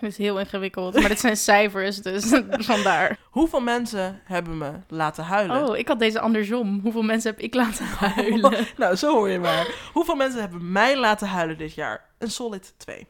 [0.00, 0.94] Het heel ingewikkeld.
[0.94, 2.24] Maar dit zijn cijfers, dus
[2.72, 3.18] vandaar.
[3.30, 5.68] Hoeveel mensen hebben me laten huilen?
[5.68, 6.80] Oh, ik had deze andersom.
[6.80, 8.66] Hoeveel mensen heb ik laten huilen?
[8.76, 9.66] Nou, zo hoor je maar.
[9.92, 12.04] Hoeveel mensen hebben mij laten huilen dit jaar?
[12.18, 13.06] Een solid 2.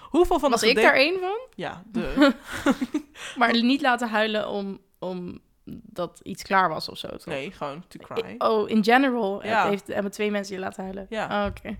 [0.00, 1.38] Hoeveel van Was de ik daar één van?
[1.54, 2.32] Ja, de.
[3.38, 7.08] Maar niet laten huilen om, om dat iets klaar was of zo.
[7.08, 7.24] toch?
[7.24, 8.34] Nee, gewoon to cry.
[8.38, 9.68] Oh, in general Ja.
[9.68, 11.06] heeft, hebben twee mensen je laten huilen.
[11.08, 11.40] Ja.
[11.44, 11.78] Oh, Oké.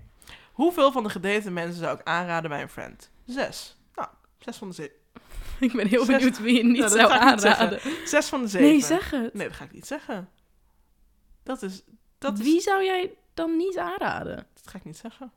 [0.51, 3.11] Hoeveel van de gedate mensen zou ik aanraden bij een friend?
[3.25, 3.77] Zes.
[4.43, 4.95] Zes van de zeven.
[5.59, 7.79] Ik ben heel Zes- benieuwd wie je niet Nou, zou niet aanraden.
[8.05, 8.67] Zes van de zeven.
[8.67, 9.33] Nee, zeg het.
[9.33, 10.29] Nee, dat ga ik niet zeggen.
[11.43, 11.83] Dat is.
[12.17, 14.35] Dat is- Wie zou jij dan niet aanraden?
[14.35, 15.31] Dat ga ik niet zeggen.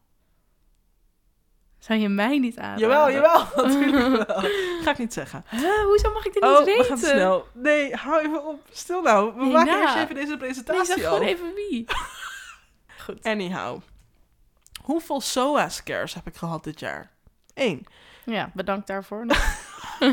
[1.79, 2.89] Zou je mij niet aanraden?
[2.89, 3.47] Jawel, jawel.
[3.67, 4.41] Natuurlijk wel.
[4.83, 5.45] Ga ik niet zeggen.
[5.51, 6.85] Huh, hoezo mag ik dit Oh, niet we weten?
[6.85, 7.47] gaan te snel.
[7.55, 8.67] Nee, hou even op.
[8.71, 9.35] Stil nou.
[9.35, 11.85] We Nee, maken eerst even deze Nee, presentatie zeg gewoon even wie.
[13.05, 13.23] Goed.
[13.25, 13.81] Anyhow.
[14.83, 17.11] Hoeveel SOA scares heb ik gehad dit jaar?
[17.55, 17.87] Eén.
[18.27, 19.27] Ja, bedankt daarvoor.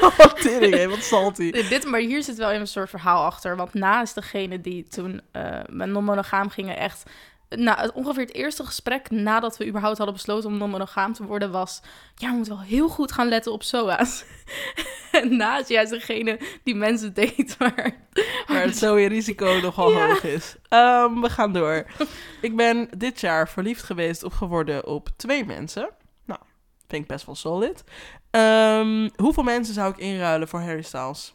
[0.00, 1.50] Oh, tering, wat salty.
[1.50, 3.56] Dit- Dit, maar hier zit wel even een soort verhaal achter.
[3.56, 7.02] Want na is degene die toen eh met non-monogaam gingen echt...
[7.48, 11.50] Nou, het, ongeveer het eerste gesprek nadat we überhaupt hadden besloten om non-monogaam te worden
[11.50, 11.80] was...
[12.14, 14.24] Ja, we moeten wel heel goed gaan letten op SOA's.
[15.12, 17.14] en na is juist degene die mensen
[17.58, 17.96] waar...
[18.46, 20.06] Maar het SOA-risico nogal Ja.
[20.06, 20.56] hoog is.
[20.68, 21.86] Ehm, we gaan door.
[22.40, 25.88] Ik ben dit jaar verliefd geweest of geworden op twee mensen.
[26.88, 27.84] Vind ik best wel solid.
[28.30, 31.34] Ehm, hoeveel mensen zou ik inruilen voor Harry Styles?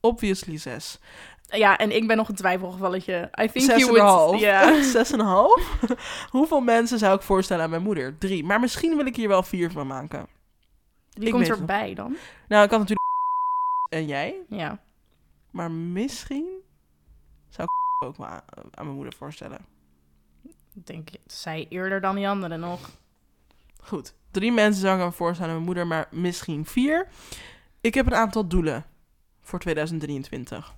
[0.00, 0.98] Obviously zes.
[1.46, 3.30] Ja, en ik ben nog een twijfelgevalletje.
[3.42, 4.08] I think Zes you would...
[4.08, 4.40] half.
[4.40, 4.82] Ja.
[4.92, 5.78] Zes en een half?
[6.30, 8.18] hoeveel mensen zou ik voorstellen aan mijn moeder?
[8.18, 8.44] Drie.
[8.44, 10.26] Maar misschien wil ik hier wel vier van maken.
[11.10, 12.16] Wie Ik komt erbij dan?
[12.48, 13.08] Nou, ik had natuurlijk
[13.88, 14.36] en jij.
[14.48, 14.82] Ja.
[15.50, 16.46] Maar misschien
[17.48, 19.58] zou ik ook maar aan, aan mijn moeder voorstellen.
[20.74, 22.90] Ik denk, zij eerder dan die andere nog.
[23.82, 27.08] Goed, drie mensen zou ik me voorstellen aan mijn moeder, maar misschien vier.
[27.80, 28.84] Ik heb een aantal doelen
[29.42, 30.74] voor 2023.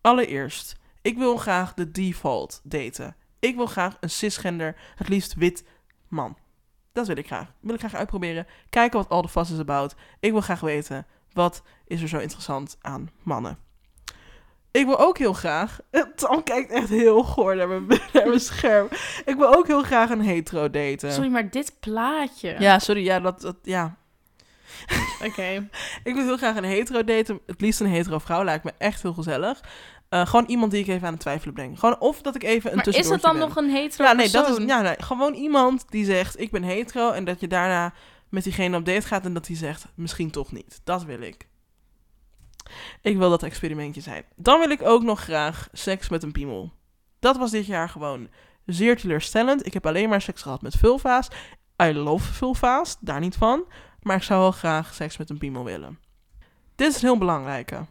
[0.00, 3.16] Allereerst, ik wil graag de default daten.
[3.38, 5.64] Ik wil graag een cisgender, het liefst wit
[6.08, 6.36] man.
[6.92, 7.52] Dat wil ik graag.
[7.60, 8.46] Wil ik graag uitproberen.
[8.70, 9.94] Kijken wat all the fuss is about.
[10.20, 13.67] Ik wil graag weten, wat is er zo interessant aan mannen.
[14.70, 15.78] Ik wil ook heel graag...
[16.16, 18.88] Tam kijkt echt heel goor naar mijn, naar mijn scherm.
[19.24, 21.12] Ik wil ook heel graag een hetero daten.
[21.12, 22.56] Sorry, maar dit plaatje.
[22.58, 23.04] Ja, sorry.
[23.04, 23.96] Ja, dat, dat, ja.
[25.26, 25.68] Oké.
[26.04, 27.40] Ik wil heel graag een hetero daten.
[27.46, 28.44] Het liefst een hetero vrouw.
[28.44, 29.60] Lijkt me echt heel gezellig.
[30.08, 31.78] Eh, gewoon iemand die ik even aan het twijfelen breng.
[31.78, 33.48] Gewoon of dat ik even een Maar is het dan ben.
[33.48, 36.62] nog een hetero Ja, nee, dat is ja, nee, gewoon iemand die zegt ik ben
[36.62, 37.92] hetero en dat je daarna
[38.28, 40.80] met diegene op date gaat en dat hij zegt misschien toch niet.
[40.84, 41.47] Dat wil ik.
[43.02, 44.24] Ik wil dat experimentje zijn.
[44.36, 46.72] Dan wil ik ook nog graag seks met een piemel.
[47.18, 48.28] Dat was dit jaar gewoon
[48.66, 49.66] zeer teleurstellend.
[49.66, 51.28] Ik heb alleen maar seks gehad met vulva's.
[51.82, 53.64] I love vulva's, daar niet van.
[54.02, 55.98] Maar ik zou wel graag seks met een piemel willen.
[56.74, 57.86] Dit is een heel belangrijke.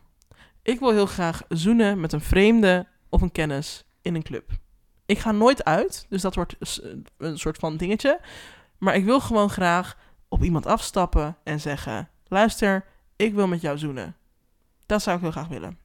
[0.61, 4.51] Ik wil heel graag zoenen met een vreemde of een kennis in een club.
[5.05, 6.55] Ik ga nooit uit, dus dat wordt
[7.17, 8.19] een soort van dingetje.
[8.77, 12.85] Maar ik wil gewoon graag op iemand afstappen en zeggen: luister,
[13.15, 14.15] ik wil met jou zoenen.
[14.87, 15.79] Dat zou ik heel graag willen.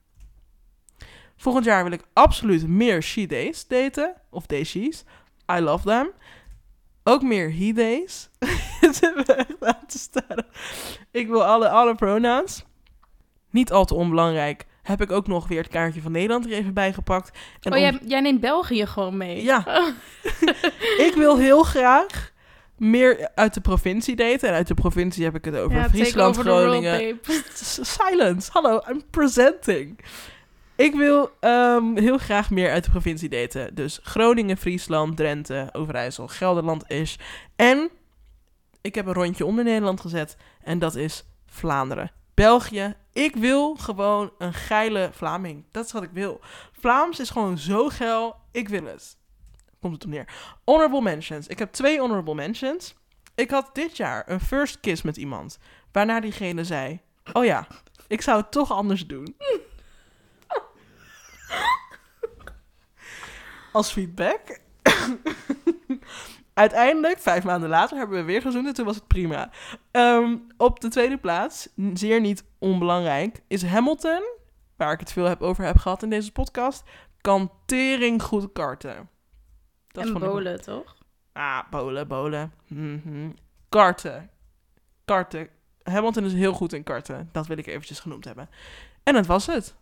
[1.37, 4.15] Volgend jaar wil ik absoluut meer she-days daten.
[4.31, 5.05] Of day-she's.
[5.53, 6.11] I love them.
[7.05, 7.53] Ook meer.
[8.81, 9.03] Het
[9.37, 10.47] echt aan te staren.
[11.11, 12.65] Ik wil alle, alle pronouns.
[13.51, 16.75] Niet al te onbelangrijk heb ik ook nog weer het kaartje van Nederland er even
[16.75, 17.39] bij gepakt.
[17.61, 19.43] En Oh, jij, jij neemt België gewoon mee?
[19.43, 19.65] Ja.
[21.07, 22.32] ik wil heel graag
[22.83, 24.49] meer uit de provincie daten.
[24.49, 27.21] En uit de provincie heb ik het over Ja, Friesland, Groningen.
[27.83, 28.51] Silence.
[28.53, 29.99] Hallo, I'm presenting.
[30.77, 33.75] Ik wil ehm, heel graag meer uit de provincie daten.
[33.75, 37.19] Dus Groningen, Friesland, Drenthe, Overijssel, Gelderland is.
[37.57, 37.91] En
[38.81, 40.37] ik heb een rondje onder Nederland gezet.
[40.63, 42.11] En dat is Vlaanderen.
[42.35, 42.95] België.
[43.13, 45.65] Ik wil gewoon een geile Vlaming.
[45.71, 46.41] Dat is wat ik wil.
[46.81, 48.37] Vlaams is gewoon zo geil.
[48.53, 49.17] Ik wil het.
[49.83, 50.29] Komt het op neer.
[50.65, 51.47] Honorable mentions.
[51.47, 52.95] Ik heb twee honorable mentions.
[53.35, 55.59] Ik had dit jaar een first kiss met iemand.
[55.93, 57.01] Waarna diegene zei...
[57.33, 57.67] Oh ja,
[58.07, 59.37] ik zou het toch anders doen.
[63.73, 64.59] Als feedback.
[66.55, 69.51] Uiteindelijk, vijf maanden later, hebben we weer gezoend en toen was het prima.
[69.91, 74.23] Ehm, op de tweede plaats, zeer niet onbelangrijk, is Hamilton,
[74.77, 76.83] waar ik het veel heb over heb gehad in deze podcast,
[77.21, 79.11] kan tering goed karten.
[79.93, 80.97] Dat en ik- bolen, toch?
[81.33, 82.53] Ah, bolen, bolen.
[82.67, 83.31] Mhm.
[83.69, 84.31] Karten.
[85.05, 85.49] Karten.
[85.83, 87.29] Hamilton is heel goed in karten.
[87.33, 88.49] Dat wil ik eventjes genoemd hebben.
[89.03, 89.75] En dat was het.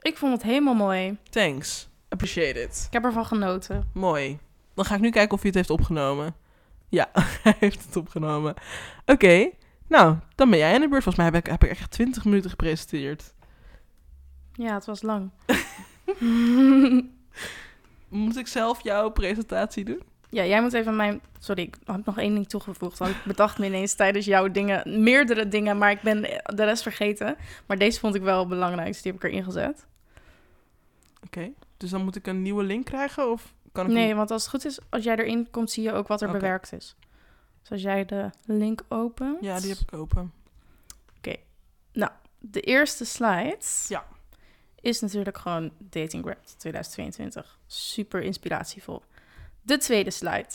[0.00, 1.16] Ik vond het helemaal mooi.
[1.30, 1.88] Thanks.
[2.08, 2.84] Appreciate it.
[2.86, 3.90] Ik heb ervan genoten.
[3.94, 4.38] Mooi.
[4.74, 6.34] Dan ga ik nu kijken of hij het heeft opgenomen.
[6.88, 7.10] Ja,
[7.42, 8.54] hij heeft het opgenomen.
[9.06, 9.50] Oké.
[9.86, 11.02] Nou, dan ben jij in de beurt.
[11.02, 13.34] Volgens mij heb ik, heb ik echt 20 minuten gepresenteerd.
[14.52, 15.30] Ja, het was lang.
[18.08, 20.02] Moet ik zelf jouw presentatie doen?
[20.30, 21.20] Ja, jij moet even mijn...
[21.38, 22.98] Sorry, ik had nog één ding toegevoegd.
[22.98, 25.02] Want ik bedacht me ineens tijdens jouw dingen...
[25.02, 27.36] Meerdere dingen, maar ik ben de rest vergeten.
[27.66, 29.86] Maar deze vond ik wel belangrijk, dus die heb ik erin gezet.
[31.24, 31.50] Oké.
[31.76, 33.30] Dus dan moet ik een nieuwe link krijgen?
[33.30, 35.92] Of kan ik Nee, want als het goed is, als jij erin komt, zie je
[35.92, 36.38] ook wat er Oké.
[36.38, 36.96] bewerkt is.
[37.60, 39.36] Dus als jij de link opent...
[39.40, 40.32] Ja, die heb ik open.
[42.40, 44.04] De eerste slide Ja.
[44.80, 47.58] Is natuurlijk gewoon Dating Grab 2022.
[47.66, 49.02] Super inspiratievol.
[49.62, 50.48] De tweede slide.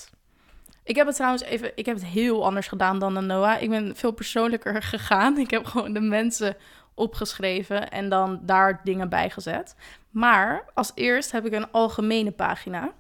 [0.84, 3.62] Ik heb het trouwens even, ik heb het heel anders gedaan dan de Noah.
[3.62, 5.38] Ik ben veel persoonlijker gegaan.
[5.38, 6.56] Ik heb gewoon de mensen
[6.94, 9.76] opgeschreven en dan daar dingen bij gezet.
[10.10, 12.94] Maar als eerst heb ik een algemene pagina.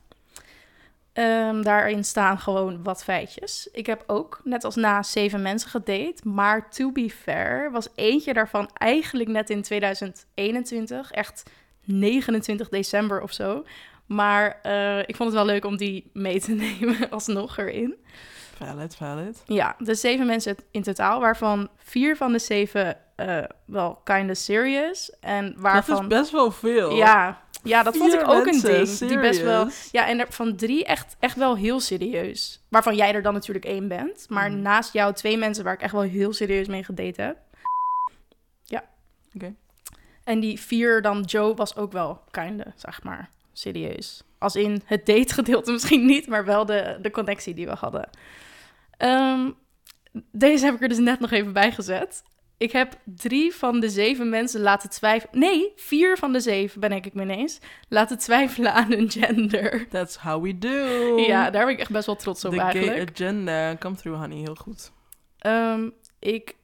[1.13, 3.69] Ehm, daarin staan gewoon wat feitjes.
[3.71, 6.27] Ik heb ook, net als na, zeven mensen gedate.
[6.27, 11.11] Maar to be fair, was eentje daarvan eigenlijk net in 2021.
[11.11, 11.43] Echt
[11.83, 13.63] 29 december of zo.
[14.05, 17.95] Maar eh, ik vond het wel leuk om die mee te nemen alsnog erin.
[18.55, 19.43] Valid, valid.
[19.45, 24.37] Ja, dus zeven mensen in totaal, waarvan vier van de zeven eh, wel kind of
[24.37, 25.11] serious.
[25.19, 25.95] En waarvan...
[25.95, 26.95] Dat is best wel veel.
[26.95, 28.97] Ja, ja, dat vond ik ook mensen, een ding.
[29.09, 29.67] Die best wel...
[29.91, 32.61] Ja, en er van drie echt, echt wel heel serieus.
[32.69, 34.25] Waarvan jij er dan natuurlijk één bent.
[34.29, 34.61] Maar Mhm.
[34.61, 37.37] naast jou twee mensen waar ik echt wel heel serieus mee gedate heb.
[38.63, 38.83] Ja.
[39.35, 39.53] Oké.
[40.23, 44.23] En die vier dan, Joe was ook wel kinder, zeg maar, serieus.
[44.39, 48.09] Als in het dategedeelte misschien niet, maar wel de, de connectie die we hadden.
[48.97, 49.51] Ehm,
[50.31, 52.23] deze heb ik er dus net nog even bij gezet.
[52.57, 55.39] Ik heb drie van de zeven mensen laten twijfelen.
[55.39, 57.59] Nee, vier van de zeven ben ik me ineens.
[57.89, 59.87] Laten twijfelen aan hun gender.
[59.89, 61.17] That's how we do.
[61.19, 63.09] Ja, daar ben ik echt best wel trots op The gay eigenlijk.
[63.11, 63.75] agenda.
[63.77, 64.37] Come through, honey.
[64.37, 64.91] Heel goed.
[65.37, 65.89] Ehm,
[66.19, 66.55] ik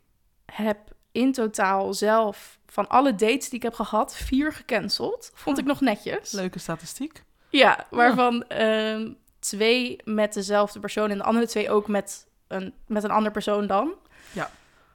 [0.45, 0.77] heb
[1.11, 5.31] in totaal zelf van alle dates die ik heb gehad, vier gecanceld.
[5.33, 6.31] Vond ik nog netjes.
[6.31, 7.23] Leuke statistiek.
[7.49, 13.03] Ja, waarvan ehm, twee met dezelfde persoon en de andere twee ook met een, met
[13.03, 13.93] een andere persoon dan.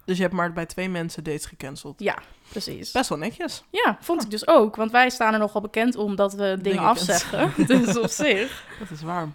[0.04, 2.00] Dus je hebt maar bij twee mensen dates gecanceld.
[2.00, 2.90] Ja, precies.
[2.90, 3.64] Best wel netjes.
[3.70, 4.76] Ja, vond ik dus ook.
[4.76, 7.52] Want wij staan er nogal bekend om dat we dingen, afzeggen.
[7.66, 8.64] dus op zich.
[8.78, 9.34] Dat is warm.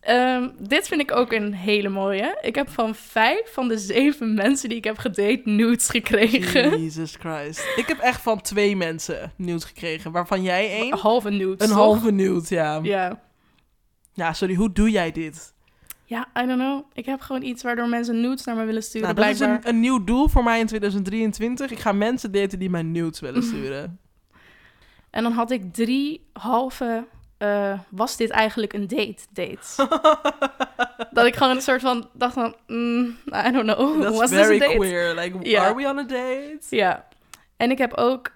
[0.00, 2.38] Ehm, dit vind ik ook een hele mooie.
[2.40, 6.80] Ik heb van vijf van de zeven mensen die ik heb gedate nudes gekregen.
[6.82, 7.64] Jesus Christ.
[7.76, 10.12] Ik heb echt van twee mensen nieuws gekregen.
[10.12, 10.98] Waarvan jij één...
[10.98, 11.58] Halve nudes.
[11.58, 11.76] Een toch?
[11.76, 12.80] halve nude, ja.
[12.82, 13.20] ja.
[14.12, 14.32] Ja.
[14.32, 14.54] sorry.
[14.54, 15.54] Hoe doe jij dit?
[16.10, 16.84] Ja, I don't know.
[16.92, 19.14] Ik heb gewoon iets waardoor mensen nudes naar me willen sturen.
[19.14, 21.70] Nou, dat is een, een nieuw doel voor mij in 2023.
[21.70, 24.00] Ik ga mensen daten die mij nudes willen sturen.
[25.10, 27.06] En dan had ik drie halve...
[27.38, 29.16] eh, was dit eigenlijk een date?
[29.32, 29.76] Dates.
[31.16, 32.54] dat ik gewoon een soort van dacht van...
[32.66, 34.00] mm, I don't know.
[34.02, 34.78] That's was very this a date?
[34.78, 35.14] queer.
[35.14, 36.60] Like, are we on a date?
[36.70, 37.06] Ja.
[37.56, 38.32] En ik heb ook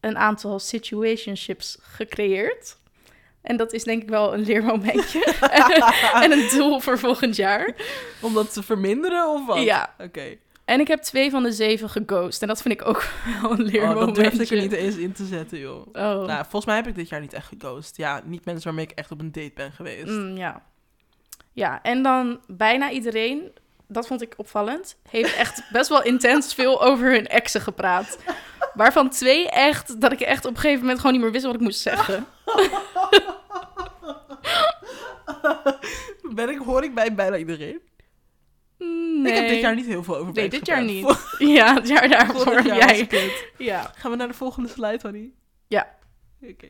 [0.00, 2.76] een aantal situationships gecreëerd.
[3.42, 5.24] En dat is denk ik wel een leermomentje.
[6.22, 7.74] en een doel voor volgend jaar.
[8.20, 9.62] Om dat te verminderen of wat?
[9.62, 9.94] Ja.
[9.98, 10.36] Oké.
[10.64, 12.42] En ik heb twee van de zeven geghost.
[12.42, 13.08] En dat vind ik ook
[13.42, 14.06] wel een Oh, leermomentje.
[14.06, 15.86] dat durfde ik er niet eens in te zetten, joh.
[15.86, 15.92] Oh.
[16.26, 17.96] Nou, volgens mij heb ik dit jaar niet echt geghost.
[17.96, 20.06] Ja, niet mensen waarmee ik echt op een date ben geweest.
[20.06, 20.62] Mm, ja.
[21.52, 23.52] Ja, en dan bijna iedereen,
[23.88, 28.18] dat vond ik opvallend, heeft echt best wel intens veel over hun exen gepraat.
[28.74, 31.54] Waarvan twee echt, dat ik echt op een gegeven moment gewoon niet meer wist wat
[31.54, 32.26] ik moest zeggen.
[36.34, 37.80] Ben ik, hoor ik bij bijna iedereen?
[38.78, 39.32] Nee.
[39.32, 41.06] Ik heb dit jaar niet heel veel over Nee, dit jaar niet.
[41.38, 43.30] Ja, het jaar daarvoor jaar jij.
[43.58, 43.92] Ja.
[43.94, 45.30] Gaan we naar de volgende slide, honey?
[45.68, 45.94] Ja.
[46.42, 46.68] Oké.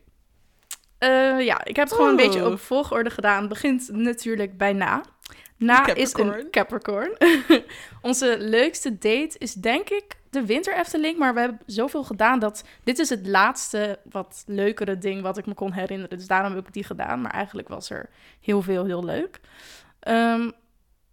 [0.97, 2.51] Eh, ja, ik heb het gewoon een beetje Oh.
[2.51, 3.39] op volgorde gedaan.
[3.39, 5.03] Het begint natuurlijk bij na.
[5.65, 7.17] Na is een Capricorn.
[8.01, 11.17] Onze leukste date is denk ik de winter Efteling.
[11.17, 15.45] Maar we hebben zoveel gedaan dat dit is het laatste wat leukere ding wat ik
[15.45, 16.17] me kon herinneren.
[16.17, 17.21] Dus daarom heb ik die gedaan.
[17.21, 18.09] Maar eigenlijk was er
[18.41, 19.39] heel veel heel leuk.
[19.99, 20.49] Ehm,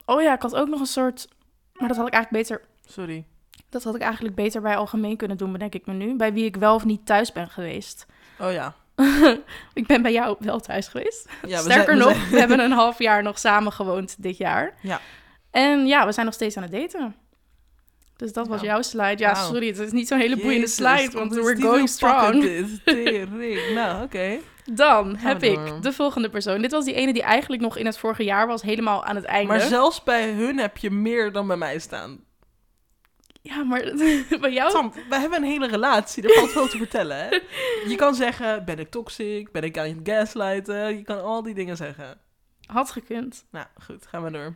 [0.04, 1.28] oh ja, ik had ook nog een soort...
[1.72, 2.66] Maar dat had ik eigenlijk beter...
[2.86, 3.24] Sorry.
[3.68, 6.16] Dat had ik eigenlijk beter bij algemeen kunnen doen, bedenk ik me nu.
[6.16, 8.06] Bij wie ik wel of niet thuis ben geweest.
[8.38, 8.74] Oh ja.
[9.80, 11.28] ik ben bij jou wel thuis geweest.
[11.46, 14.36] ja Sterker zijn- we nog, zijn- we hebben een half jaar nog samen gewoond dit
[14.36, 14.74] jaar.
[14.82, 15.00] Ja.
[15.50, 17.14] En ja, we zijn nog steeds aan het daten.
[18.16, 18.66] Dus dat was Ja.
[18.66, 19.18] jouw slide.
[19.18, 19.46] Ja, Wauw.
[19.46, 22.42] sorry, het is niet zo'n hele boeiende slide, want we're going strong.
[23.74, 24.38] nou, oké.
[24.72, 25.80] Dan Gaan heb ik door.
[25.80, 26.62] de volgende persoon.
[26.62, 29.24] Dit was die ene die eigenlijk nog in het vorige jaar was, helemaal aan het
[29.24, 29.46] einde.
[29.48, 32.18] Maar zelfs bij hun heb je meer dan bij mij staan.
[33.42, 33.82] Ja, maar
[34.40, 34.70] bij jou...
[34.70, 36.22] Sam, we hebben een hele relatie.
[36.22, 37.28] Er valt veel te vertellen, hè?
[37.90, 39.52] Je kan zeggen, ben ik toxic?
[39.52, 40.96] Ben ik aan het gaslighten?
[40.96, 42.20] Je kan al die dingen zeggen.
[42.66, 43.44] Had gekund.
[43.50, 44.06] Nou, goed.
[44.06, 44.54] Gaan we door.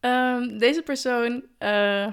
[0.00, 2.06] Ehm, deze persoon, eh,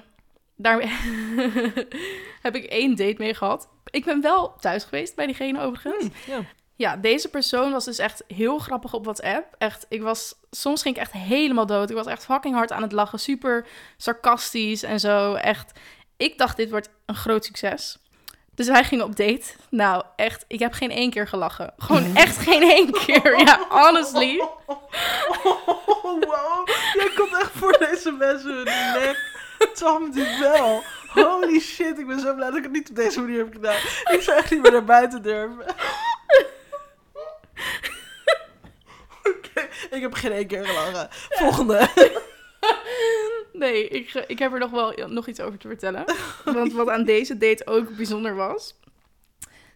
[0.55, 0.82] daar
[2.45, 3.69] heb ik één date mee gehad.
[3.86, 6.05] Ik ben wel thuis geweest bij diegene overigens.
[6.25, 6.41] Hm, ja.
[6.75, 9.55] Ja, deze persoon was dus echt heel grappig op WhatsApp.
[9.58, 11.89] Echt, ik was, soms ging ik echt helemaal dood.
[11.89, 13.19] Ik was echt fucking hard aan het lachen.
[13.19, 15.34] Super sarcastisch en zo.
[15.34, 15.79] Echt,
[16.19, 17.97] ik dacht dit wordt een groot succes.
[18.55, 19.43] Dus wij gingen op date.
[19.69, 21.73] Nou, echt, ik heb geen één keer gelachen.
[21.77, 23.39] Gewoon echt geen één keer.
[23.39, 24.41] Ja, honestly.
[26.03, 26.67] Oh, wow.
[26.93, 29.17] Jij komt echt voor deze mensen de nek.
[29.73, 30.84] Tom, dit wel.
[31.08, 33.77] Holy shit, ik ben zo blij dat ik het niet op deze manier heb gedaan.
[34.12, 35.65] Ik zou echt niet meer naar buiten durven.
[39.29, 41.08] Oké, ik heb geen één keer gelachen.
[41.29, 41.89] Volgende.
[43.59, 46.05] Nee, ik, ik heb er nog wel nog iets over te vertellen.
[46.45, 48.77] Want wat aan deze date ook bijzonder was.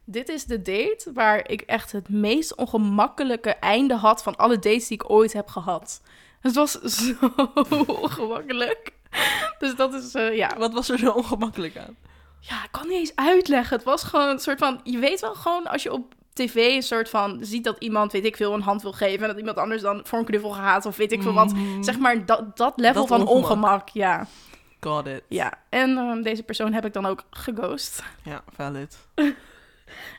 [0.05, 4.87] Dit is de date waar ik echt het meest ongemakkelijke einde had van alle dates
[4.87, 6.01] die ik ooit heb gehad.
[6.39, 7.13] Het was zo
[7.85, 8.91] ongemakkelijk.
[9.59, 10.57] Dus dat is, eh, ja.
[10.57, 11.95] Wat was er zo ongemakkelijk aan?
[12.39, 13.75] Ja, ik kan niet eens uitleggen.
[13.75, 14.79] Het was gewoon een soort van...
[14.83, 17.37] Je weet wel gewoon als je op tv een soort van...
[17.41, 19.21] Ziet dat iemand, weet ik veel, een hand wil geven...
[19.21, 21.53] En dat iemand anders dan voor een knuffel gaat of weet ik veel wat.
[21.53, 21.83] Mhm.
[21.83, 23.43] Zeg maar dat, dat level Dat van ongemak.
[23.51, 24.27] ongemak, ja.
[24.79, 25.23] Got it.
[25.27, 28.03] Ja, en ehm, deze persoon heb ik dan ook geghost.
[28.23, 28.97] Ja, valid.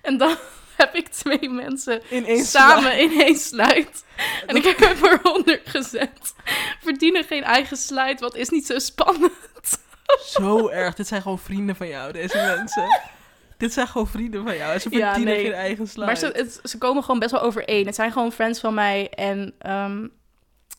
[0.03, 0.37] En dan
[0.77, 4.05] heb ik twee mensen samen in één sluit.
[4.47, 6.35] En ik heb hem eronder gezet.
[6.81, 9.33] Verdienen geen eigen sluit, wat is niet zo spannend.
[10.25, 10.95] Zo erg.
[10.95, 13.01] Dit zijn gewoon vrienden van jou, deze mensen.
[13.65, 14.79] Dit zijn gewoon vrienden van jou.
[14.79, 15.45] Ze Ja, verdienen nee.
[15.45, 16.09] geen eigen sluit.
[16.09, 17.87] Maar ze, het- ze komen gewoon best wel overeen.
[17.87, 19.11] Het zijn gewoon friends van mij.
[19.11, 20.09] En ehm,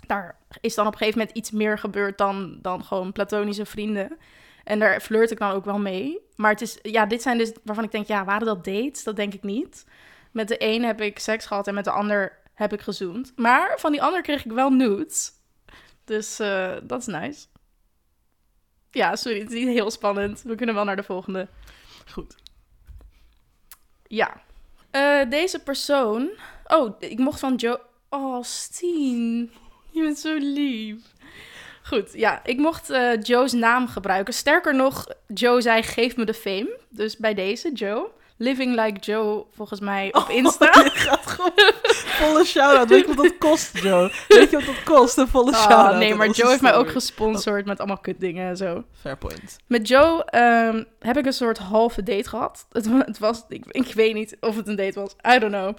[0.07, 4.17] daar is dan op een gegeven moment iets meer gebeurd dan, dan gewoon platonische vrienden.
[4.63, 6.19] En daar flirt ik dan ook wel mee.
[6.35, 9.03] Maar het is, ja, dit zijn dus waarvan ik denk, ja, waren dat dates?
[9.03, 9.85] Dat denk ik niet.
[10.31, 13.33] Met de een heb ik seks gehad en met de ander heb ik gezoend.
[13.35, 15.31] Maar van die ander kreeg ik wel nudes.
[16.03, 17.45] Dus eh, dat is nice.
[18.91, 20.41] Ja, sorry, het is niet heel spannend.
[20.41, 21.47] We kunnen wel naar de volgende.
[22.11, 22.35] Goed.
[24.07, 24.41] Ja.
[24.91, 26.29] Eh, deze persoon.
[26.67, 27.79] Oh, ik mocht van Joe.
[28.09, 29.51] Oh, Steen.
[29.91, 31.01] Je bent zo lief.
[31.83, 32.45] Goed, ja.
[32.45, 34.33] Ik mocht eh, Joe's naam gebruiken.
[34.33, 36.77] Sterker nog, Joe zei: geef me de fame.
[36.89, 38.09] Dus bij deze, Joe.
[38.37, 40.65] Living Like Joe, volgens mij op Insta.
[40.67, 41.51] Oh, dit gaat gewoon
[41.93, 42.89] volle shout-out.
[42.89, 44.11] Weet je wat dat kost, Joe?
[44.27, 45.17] Weet je wat dat kost?
[45.17, 45.97] Een volle Ah, shout-out.
[45.97, 48.83] nee, maar Joe heeft mij ook gesponsord met allemaal kutdingen en zo.
[49.01, 49.57] Fair point.
[49.67, 52.65] Met Joe ehm, heb ik een soort halve date gehad.
[52.71, 55.15] Het, het was, ik, ik weet niet of het een date was.
[55.35, 55.77] I don't know.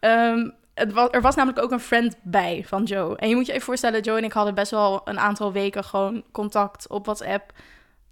[0.00, 3.16] Ehm, het was, er was namelijk ook een friend bij van Joe.
[3.16, 5.84] En je moet je even voorstellen, Joe en ik hadden best wel een aantal weken
[5.84, 7.52] gewoon contact op WhatsApp.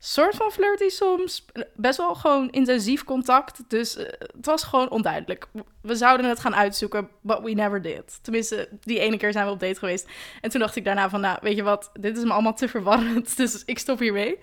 [0.04, 1.44] Soort van flirty soms.
[1.74, 3.70] Best wel gewoon intensief contact.
[3.70, 5.46] Dus eh, het was gewoon onduidelijk.
[5.82, 8.18] We zouden het gaan uitzoeken, but we never did.
[8.22, 10.08] Tenminste, die ene keer zijn we op date geweest.
[10.40, 12.68] En toen dacht ik daarna van, nou, weet je wat, dit is me allemaal te
[12.68, 14.38] verwarrend, dus ik stop hiermee.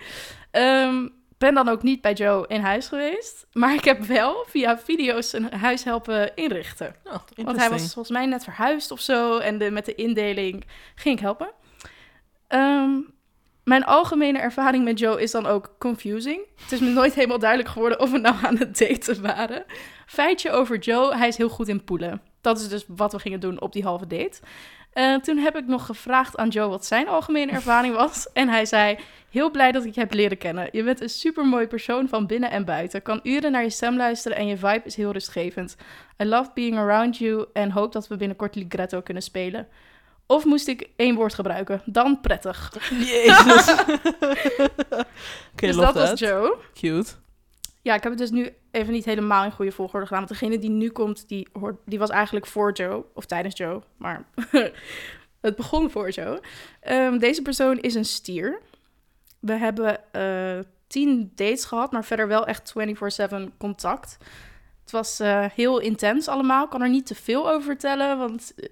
[0.51, 1.07] Ehm
[1.38, 5.34] ben dan ook niet bij Joe in huis geweest, maar ik heb wel via video's
[5.34, 6.95] een huis helpen inrichten.
[7.03, 10.66] Oh, Want hij was volgens mij net verhuisd of zo en de, met de indeling
[10.95, 11.51] ging ik helpen.
[12.47, 12.97] Ehm,
[13.70, 16.41] mijn algemene ervaring met Joe is dan ook confusing.
[16.61, 19.63] Het is me nooit helemaal duidelijk geworden of we nou aan het daten waren.
[20.05, 22.22] Feitje over Joe, hij is heel goed in poelen.
[22.41, 24.39] Dat is dus wat we gingen doen op die halve date.
[24.93, 28.32] Eh, toen heb ik nog gevraagd aan Joe wat zijn algemene ervaring was.
[28.34, 28.97] En hij zei,
[29.30, 30.70] heel blij dat ik je heb leren kennen.
[30.72, 33.01] Je bent een supermooi persoon van binnen en buiten.
[33.01, 35.76] Kan uren naar je stem luisteren en je vibe is heel rustgevend.
[36.22, 39.67] I love being around you en hoop dat we binnenkort Ligretto kunnen spelen.
[40.32, 41.82] Of moest ik één woord gebruiken?
[41.86, 42.73] Dan prettig.
[42.89, 43.71] Jezus.
[45.51, 46.19] Oké, dus love dat was.
[46.19, 46.57] Joe.
[46.73, 47.11] Cute.
[47.82, 50.25] Ja, ik heb het dus nu even niet helemaal in goede volgorde gedaan.
[50.25, 53.05] Want degene die nu komt, die, hoort, die was eigenlijk voor Joe.
[53.13, 53.82] Of tijdens Joe.
[53.97, 54.25] Maar
[55.41, 56.41] het begon voor Joe.
[56.82, 58.59] Ehm, deze persoon is een stier.
[59.39, 64.17] We hebben eh, tien dates gehad, maar verder wel echt 24-7 contact.
[64.82, 66.63] Het was eh, heel intens allemaal.
[66.63, 68.65] Ik kan er niet te veel over vertellen, want eh,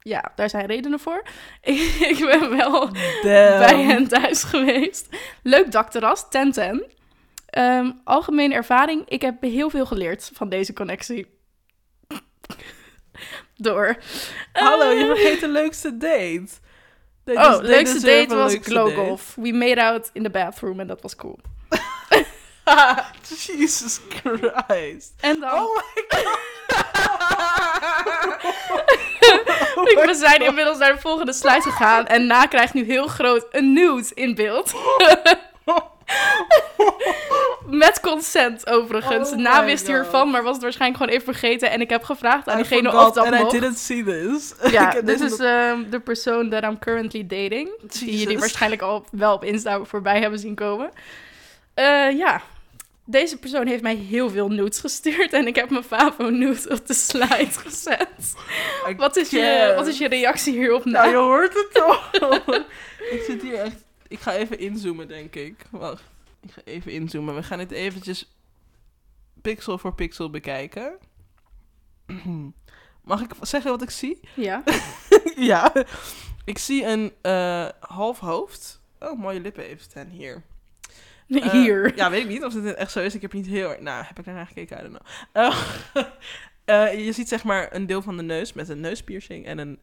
[0.00, 1.22] ja, daar zijn redenen voor.
[2.12, 3.58] ik ben wel Damn.
[3.58, 5.08] bij hen thuis geweest.
[5.42, 6.96] Leuk dakterras, 10-10.
[7.46, 11.26] Ehm, algemene ervaring, ik heb heel veel geleerd van deze connectie.
[13.56, 13.96] Door.
[14.52, 16.46] Hallo, je Eh, vergeet de leukste date.
[17.24, 19.00] Oh, leukste deserve date was leukste glow date.
[19.00, 19.34] golf.
[19.34, 21.38] We made out in the bathroom en dat was cool.
[23.46, 25.12] Jesus Christ.
[25.20, 27.37] En dan, Oh my god.
[29.84, 33.72] We zijn inmiddels naar de volgende slide gegaan en Na krijgt nu heel groot een
[33.72, 34.74] nude in beeld.
[37.66, 39.30] Met consent overigens.
[39.30, 39.94] Oh Na wist God.
[39.94, 41.70] hiervan, maar was het waarschijnlijk gewoon even vergeten.
[41.70, 44.54] En ik heb gevraagd aan I diegene of dat and I didn't see this.
[44.72, 47.70] Ja, dit is ehm, de persoon that I'm currently dating.
[47.88, 50.90] Die jullie waarschijnlijk al wel op Insta voorbij hebben zien komen.
[51.74, 52.40] Eh, ja,
[53.10, 55.32] deze persoon heeft mij heel veel nudes gestuurd.
[55.32, 58.34] En ik heb mijn favo nude op de slide gezet.
[58.88, 61.10] I Wat is, je, wat is je reactie hierop Nou, na?
[61.10, 62.10] je hoort het toch.
[63.14, 63.84] ik zit hier echt...
[64.08, 65.66] Ik ga even inzoomen, denk ik.
[65.70, 66.02] Wacht.
[66.40, 67.34] Ik ga even inzoomen.
[67.34, 68.36] We gaan dit eventjes
[69.42, 70.98] pixel voor pixel bekijken.
[73.04, 74.20] Mag ik zeggen wat ik zie?
[74.34, 74.62] Ja.
[75.52, 75.72] ja.
[76.44, 78.80] Ik zie een eh, half hoofd.
[78.98, 80.42] Oh, mooie lippen heeft hen hier.
[81.28, 81.96] Eh, Hier.
[81.96, 83.14] ja, weet ik niet of dit echt zo is.
[83.14, 83.80] Ik heb niet heel erg...
[83.80, 84.78] Nou, heb ik daarnaar gekeken?
[84.78, 85.06] I don't know.
[85.32, 86.04] Eh,
[86.92, 89.78] eh, je ziet zeg maar een deel van de neus met een neuspiercing en een,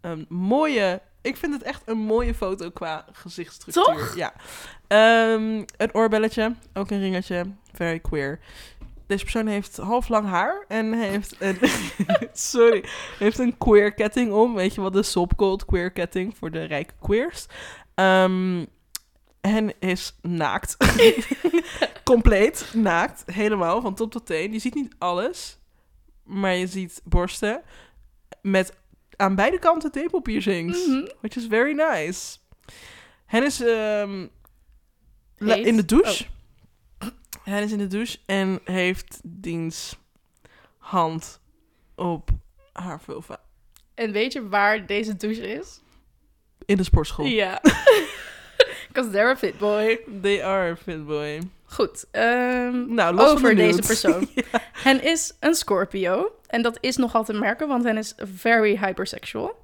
[0.00, 1.00] een mooie...
[1.22, 3.84] Ik vind het echt een mooie foto qua gezichtsstructuur.
[3.84, 4.16] Toch?
[4.16, 4.32] Ja.
[4.86, 7.44] Ehm, een oorbelletje, ook een ringetje.
[7.72, 8.40] Very queer.
[9.06, 11.58] Deze persoon heeft half lang haar en heeft een...
[12.32, 12.84] sorry.
[13.18, 14.54] Heeft een queer ketting om.
[14.54, 17.46] Weet je wat de Sopgold queer ketting voor de rijke queers.
[17.94, 18.64] Ehm,
[19.44, 20.76] en is naakt.
[22.04, 23.22] Compleet naakt.
[23.32, 24.52] Helemaal, van top tot teen.
[24.52, 25.58] Je ziet niet alles.
[26.22, 27.62] Maar je ziet borsten.
[28.42, 28.76] Met
[29.16, 30.86] aan beide kanten tepelpiercings.
[30.86, 31.06] Mhm.
[31.20, 32.36] Which is very nice.
[33.26, 34.26] Hen is ehm,
[35.38, 36.24] in de douche.
[37.42, 39.96] Hen is in de douche en heeft diens
[40.78, 41.40] hand
[41.94, 42.30] op
[42.72, 43.40] haar vulva.
[43.94, 45.80] En weet je waar deze douche is?
[46.64, 47.26] In de sportschool.
[47.26, 47.60] Ja.
[48.94, 49.98] Because they're a fit boy.
[50.22, 51.40] They are a fit boy.
[51.64, 52.04] Goed.
[52.10, 54.28] ehm, Nou, los van over de deze persoon.
[54.86, 56.32] Hen is een Scorpio.
[56.46, 59.62] En dat is nogal te merken, want hen is very hypersexual.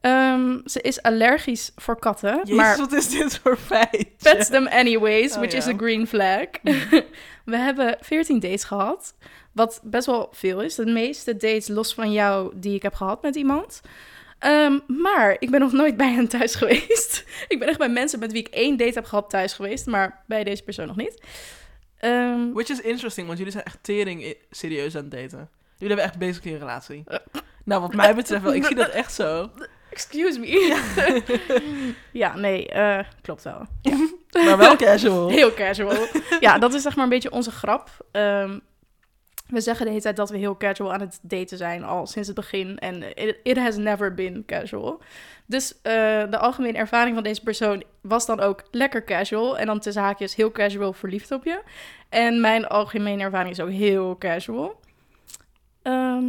[0.00, 4.08] Ehm, ze is allergisch voor katten, Jezus, maar wat is dit voor feit?
[4.22, 5.72] pets them anyways, Oh, which is ja.
[5.72, 6.46] a green flag.
[7.44, 9.14] We hebben 14 dates gehad,
[9.52, 10.74] wat best wel veel is.
[10.74, 13.80] De meeste dates los van jou die ik heb gehad met iemand.
[14.44, 17.24] Ehm, maar ik ben nog nooit bij hen thuis geweest.
[17.48, 20.22] ik ben echt bij mensen met wie ik één date heb gehad thuis geweest, maar
[20.26, 21.22] bij deze persoon nog niet.
[21.98, 25.48] Ehm, Which is interesting, want jullie zijn echt tering serieus aan het daten.
[25.78, 27.04] Jullie hebben echt basically een relatie.
[27.64, 28.54] Nou, wat mij betreft wel.
[28.54, 29.50] Ik zie dat echt zo.
[29.90, 31.94] excuse me.
[32.12, 33.66] Ja, nee, eh, klopt wel.
[34.32, 35.28] Maar wel casual.
[35.28, 36.06] Heel casual.
[36.40, 37.90] ja, dat is zeg maar een beetje onze grap.
[38.12, 38.58] Ehm,
[39.46, 42.28] we zeggen de hele tijd dat we heel casual aan het daten zijn, al sinds
[42.28, 42.78] het begin.
[42.78, 45.00] En it, it has never been casual.
[45.46, 45.92] Dus eh,
[46.30, 49.58] de algemene ervaring van deze persoon was dan ook lekker casual.
[49.58, 51.60] En dan tussen haakjes heel casual verliefd op je.
[52.08, 54.80] En mijn algemene ervaring is ook heel casual.
[55.82, 56.26] Ehm,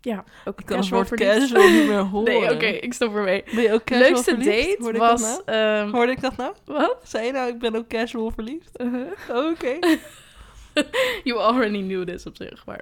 [0.00, 2.40] ja, ook Ik kan het casual casual niet meer horen.
[2.40, 3.44] Nee, oké, ik stop ermee.
[3.54, 4.68] Ben je ook casual Leukste verliefd?
[4.68, 5.20] date Hoorde was...
[5.20, 5.90] Ik dat ehm, nou?
[5.90, 6.54] Hoorde ik dat nou?
[6.64, 6.98] wat?
[7.02, 8.80] Zei je nou, ik ben ook casual verliefd?
[8.80, 9.50] Uh-huh.
[9.50, 9.78] Oké.
[11.24, 12.80] You already knew this op zich, maar...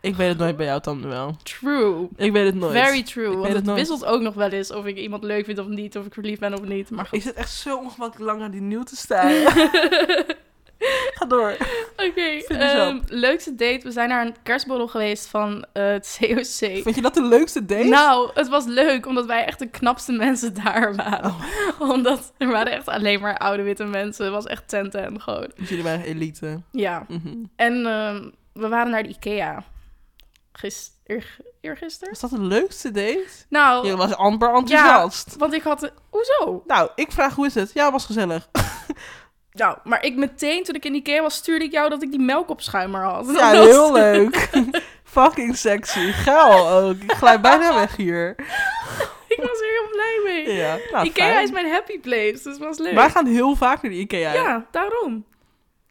[0.00, 1.36] ik weet het nooit bij jou, dan wel.
[1.42, 2.08] True.
[2.16, 2.72] Ik weet het nooit.
[2.78, 3.28] Very true.
[3.28, 5.66] weet Want het het wisselt ook nog wel eens of ik iemand leuk vind of
[5.66, 6.90] niet, of ik verliefd ben of niet.
[6.90, 7.22] Maar Ik goed.
[7.22, 9.32] zit echt zo ongemakkelijk lang naar die nieuw te staan.
[11.18, 11.56] Ga door.
[11.96, 13.80] Oké, ehm, leukste date.
[13.82, 16.82] We zijn naar een kerstborrel geweest van eh, het COC.
[16.82, 17.84] Vind je dat de leukste date?
[17.88, 21.30] Nou, het was leuk omdat wij echt de knapste mensen daar waren.
[21.30, 21.40] Oh.
[21.90, 24.24] Omdat er waren echt alleen maar oude witte mensen.
[24.24, 25.50] Het was echt ten ten gewoon.
[25.56, 26.62] Dus jullie waren elite.
[26.72, 27.04] Ja.
[27.08, 27.34] Mhm.
[27.56, 29.64] En ehm, we waren naar de IKEA.
[30.52, 32.08] Gis eer, eergisteren?
[32.20, 33.28] Was dat de leukste date?
[33.48, 35.36] Nou, Je was amper enthousiast.
[35.36, 35.92] want ik had...
[36.10, 36.62] Hoezo?
[36.66, 37.70] Nou, ik vraag hoe is het?
[37.74, 38.48] Ja, was gezellig.
[39.58, 42.20] Nou, maar ik meteen, toen ik in Ikea was, stuurde ik jou dat ik die
[42.20, 43.26] melkopschuimer had.
[43.26, 44.48] Ja, Dat was- heel leuk.
[45.04, 46.12] Fucking sexy.
[46.12, 46.96] Geil ook.
[47.02, 48.28] Ik glij bijna weg hier.
[49.34, 50.56] ik was er heel blij mee.
[50.56, 51.42] Ja, nou, Ikea fijn.
[51.44, 52.94] is mijn happy place, dus het was leuk.
[52.94, 54.32] Wij gaan heel vaak naar de Ikea.
[54.32, 55.24] Ja, daarom.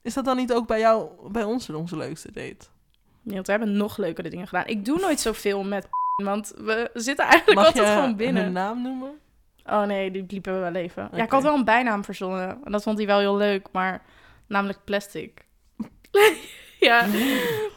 [0.02, 2.66] Is dat dan niet ook bij jou, bij ons onze leukste date?
[3.24, 4.66] Ja, want we hebben nog leukere dingen gedaan.
[4.68, 5.88] Ik doe nooit zoveel met
[6.24, 8.44] want we zitten eigenlijk Mag altijd je gewoon binnen.
[8.44, 9.20] hun naam noemen?
[9.70, 11.10] Oh nee, die liepen we wel even.
[11.12, 12.60] Ja, ik had wel een bijnaam verzonnen.
[12.64, 14.02] En dat vond hij wel heel leuk, maar
[14.48, 15.46] namelijk plastic.
[16.80, 17.06] ja,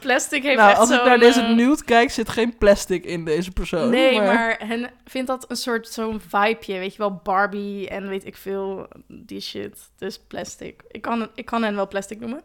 [0.01, 3.25] plastic heeft nou, echt als ik naar deze eh, nude kijk, zit geen plastic in
[3.25, 3.91] deze persoon.
[3.91, 8.27] Nee, maar hen vindt dat een soort zo'n vibeje, weet je wel, Barbie en weet
[8.27, 9.91] ik veel, die shit.
[9.99, 10.83] Dus plastic.
[10.89, 12.43] Ik kan, ik kan hen wel plastic noemen.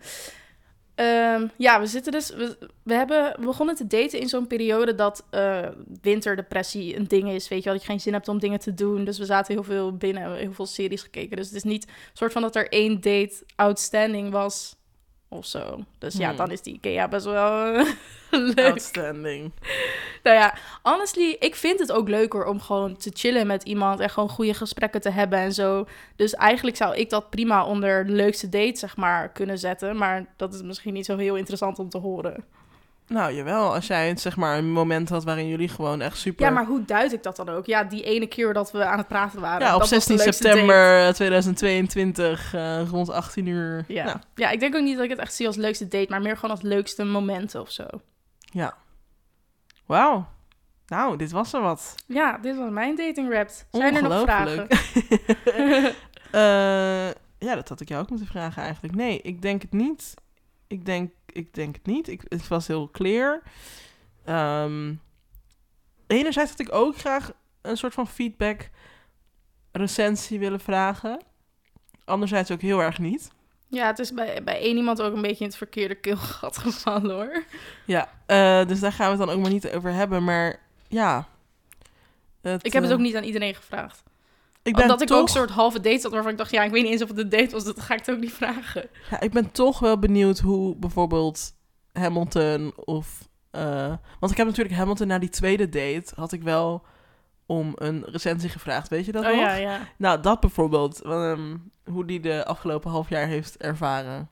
[0.95, 4.95] Ehm, ja, we zitten dus, we, we hebben we begonnen te daten in zo'n periode
[4.95, 5.67] dat eh,
[6.01, 8.73] winterdepressie een ding is, weet je wel, dat je geen zin hebt om dingen te
[8.73, 9.03] doen.
[9.03, 11.37] Dus we zaten heel veel binnen, hebben heel veel series gekeken.
[11.37, 14.75] Dus het is niet een soort van dat er één date outstanding was
[15.27, 15.79] of zo.
[15.97, 16.37] Dus ja, Hmm.
[16.37, 17.85] dan is die Ikea best wel
[18.55, 18.69] leuk.
[18.69, 19.51] Outstanding.
[20.23, 24.09] Nou ja, honestly, ik vind het ook leuker om gewoon te chillen met iemand en
[24.09, 25.87] gewoon goede gesprekken te hebben en zo.
[26.15, 29.97] Dus eigenlijk zou ik dat prima onder de leukste date, zeg maar, kunnen zetten.
[29.97, 32.45] Maar dat is misschien niet zo heel interessant om te horen.
[33.07, 33.73] Nou, jawel.
[33.73, 36.45] Als jij het, zeg maar een moment had waarin jullie gewoon echt super...
[36.45, 37.65] Ja, maar hoe duid ik dat dan ook?
[37.65, 39.67] Ja, die ene keer dat we aan het praten waren.
[39.67, 40.55] Ja, op dat was de 16 leukste date.
[40.55, 43.85] september 2022, eh, rond 18 uur.
[43.87, 44.05] Ja.
[44.05, 46.21] Nou, ja, ik denk ook niet dat ik het echt zie als leukste date, maar
[46.21, 47.85] meer gewoon als leukste momenten of zo.
[48.55, 48.77] Ja.
[49.85, 50.27] Wauw.
[50.87, 51.95] Nou, dit was er wat.
[52.07, 53.49] Ja, dit was mijn dating rap.
[53.71, 54.67] Zijn er nog vragen?
[56.31, 58.95] Eh, ja, dat had ik jou ook moeten vragen eigenlijk.
[58.95, 60.13] Nee, ik denk het niet.
[60.67, 62.07] Ik denk, ik denk het niet.
[62.07, 63.41] Ik, het was heel clear.
[64.25, 64.93] Ehm,
[66.07, 67.31] enerzijds had ik ook graag
[67.61, 68.69] een soort van feedback
[69.71, 71.21] recensie willen vragen.
[72.05, 73.31] Anderzijds ook heel erg niet.
[73.75, 77.15] Ja, het is bij, bij één iemand ook een beetje in het verkeerde keelgat gevallen
[77.15, 77.43] hoor.
[77.85, 80.23] Ja, eh, dus daar gaan we het dan ook maar niet over hebben.
[80.23, 81.27] Maar ja.
[82.41, 84.03] Ik heb het eh, ook niet aan iedereen gevraagd.
[84.63, 86.71] Ik ben Omdat ik ook een soort halve date had waarvan ik dacht, ja, ik
[86.71, 88.89] weet niet eens of het een date was, dat ga ik het ook niet vragen.
[89.09, 91.53] ja, ik ben toch wel benieuwd hoe bijvoorbeeld
[91.93, 93.27] Hamilton of...
[93.51, 96.13] eh, want ik heb natuurlijk Hamilton na die tweede date...
[96.15, 96.83] had ik wel
[97.45, 98.89] om een recensie gevraagd.
[98.89, 99.39] Weet je dat oh nog?
[99.39, 99.79] ja, ja.
[99.97, 101.01] Nou, dat bijvoorbeeld.
[101.01, 104.29] ehm, hoe die de afgelopen half jaar heeft ervaren.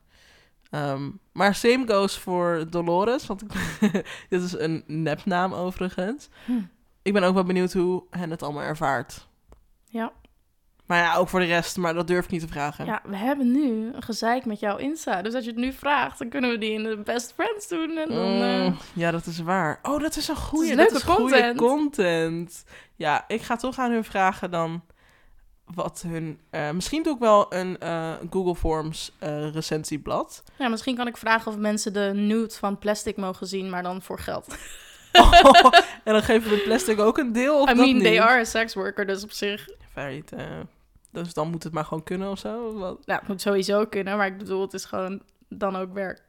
[0.70, 3.26] Ehm, maar same goes voor Dolores.
[3.26, 3.42] Want
[4.28, 6.28] dit is een nepnaam overigens.
[6.44, 6.52] Hm.
[7.02, 9.28] Ik ben ook wel benieuwd hoe hen het allemaal ervaart.
[9.84, 10.12] Ja.
[10.86, 11.76] Maar ja, ook voor de rest.
[11.76, 12.84] Maar dat durf ik niet te vragen.
[12.84, 15.22] ja, we hebben nu een gezeik met jouw Insta.
[15.22, 17.96] Dus als je het nu vraagt, dan kunnen we die in de best friends doen.
[17.96, 19.78] En dan, eh, Mm, ja, dat is waar.
[19.82, 21.56] Oh, dat is een goede is leuke goede content.
[21.58, 22.64] content.
[22.96, 24.82] Ja, ik ga toch aan hun vragen dan
[25.74, 26.40] wat hun...
[26.50, 30.42] eh, misschien doe ik wel een eh, Google Forms eh, recensieblad.
[30.58, 34.02] ja, misschien kan ik vragen of mensen de nude van plastic mogen zien, maar dan
[34.02, 34.46] voor geld.
[35.16, 35.72] Oh,
[36.04, 38.44] en dan geven we plastic ook een deel of I dat mean, they are a
[38.44, 39.68] sex worker, dus op zich...
[39.92, 40.46] Very, eh,
[41.22, 42.78] dus dan moet het maar gewoon kunnen of zo?
[42.78, 43.06] Wat?
[43.06, 46.22] Nou, het moet sowieso kunnen, maar ik bedoel, het is gewoon dan ook werk.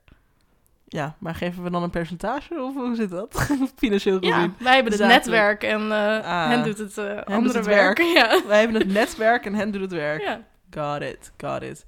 [0.87, 3.47] Ja, maar geven we dan een percentage of hoe zit dat?
[3.75, 4.33] Financieel gezien.
[4.35, 5.25] Ja, wij hebben het Zakelijk.
[5.25, 7.97] netwerk en Ah, hen doet het eh, andere het werk.
[7.97, 8.09] werk.
[8.17, 8.41] Ja.
[8.47, 10.21] Wij hebben het netwerk en hen doet het werk.
[10.21, 10.41] ja.
[10.71, 11.85] Got it, got it.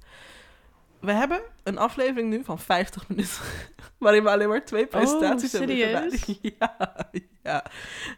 [1.00, 3.36] We hebben een aflevering nu van 50 minuten.
[3.98, 6.22] Waarin we alleen maar twee presentaties hebben Oh, serieus?
[6.22, 6.48] gedaan.
[6.58, 7.08] Ja,
[7.42, 7.64] ja.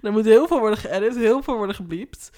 [0.02, 2.30] Er moet heel veel worden geëdit, heel veel worden gebliept.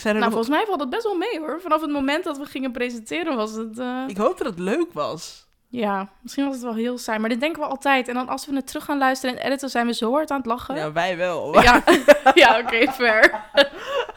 [0.00, 0.44] Zijn er Nou, nog...
[0.44, 1.60] volgens mij valt het best wel mee hoor.
[1.60, 3.78] Vanaf het moment dat we gingen presenteren was het...
[3.78, 5.44] eh, Ik hoop dat het leuk was.
[5.68, 7.18] Ja, misschien was het wel heel saai.
[7.18, 8.08] Maar dit denken we altijd.
[8.08, 10.36] En dan als we het terug gaan luisteren en editen, zijn we zo hard aan
[10.36, 10.76] het lachen.
[10.76, 11.62] Ja, wij wel.
[11.62, 11.82] Ja,
[12.34, 13.44] ja oké, fair.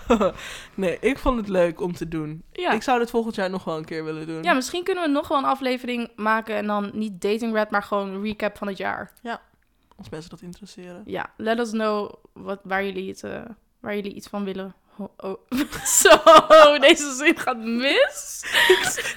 [0.75, 2.43] nee, ik vond het leuk om te doen.
[2.51, 2.71] Ja.
[2.71, 4.43] Ik zou dit volgend jaar nog wel een keer willen doen.
[4.43, 7.83] ja, misschien kunnen we nog wel een aflevering maken en dan niet dating red, maar
[7.83, 9.11] gewoon een recap van het jaar.
[9.97, 11.01] Als mensen dat interesseren.
[11.05, 13.41] Ja, let us know wat, waar, jullie het, eh,
[13.79, 14.75] waar jullie iets van willen.
[14.99, 15.39] Oh, oh.
[16.01, 18.43] Zo, deze zin gaat mis.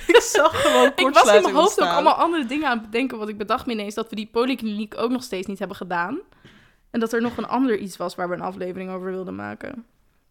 [0.07, 3.19] Ik zag gewoon Ik was in mijn hoofd ook allemaal andere dingen aan het bedenken.
[3.19, 6.19] Want ik bedacht me ineens dat we die polykliniek ook nog steeds niet hebben gedaan.
[6.91, 9.85] En dat er nog een ander iets was waar we een aflevering over wilden maken.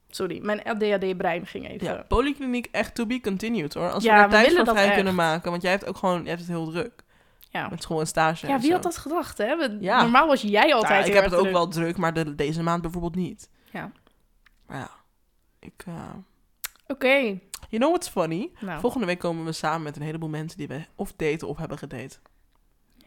[0.09, 1.87] Sorry, mijn ADHD-brein ging even.
[1.87, 3.91] Ja, polykliniek echt to be continued hoor.
[3.91, 4.93] Als Ja, we daar tijd voor vrij echt.
[4.93, 5.49] kunnen maken.
[5.51, 7.03] Want jij hebt ook gewoon, jij hebt het heel druk.
[7.49, 7.67] Ja.
[7.69, 8.47] Met school en stage.
[8.47, 8.73] Ja, en wie zo.
[8.73, 9.55] had dat gedacht, hè?
[9.57, 10.01] We- Ja.
[10.01, 11.53] Normaal was jij altijd Ja, ik heel heb het ook druk.
[11.53, 13.49] wel druk, maar de, deze maand bijvoorbeeld niet.
[13.71, 13.91] Ja.
[14.67, 14.89] Maar ja,
[15.61, 15.83] ik...
[15.85, 16.09] eh,
[16.87, 17.39] Oké.
[17.69, 18.51] You know what's funny?
[18.59, 21.57] Nou, Volgende week komen we samen met een heleboel mensen die we of daten of
[21.57, 22.17] hebben gedate.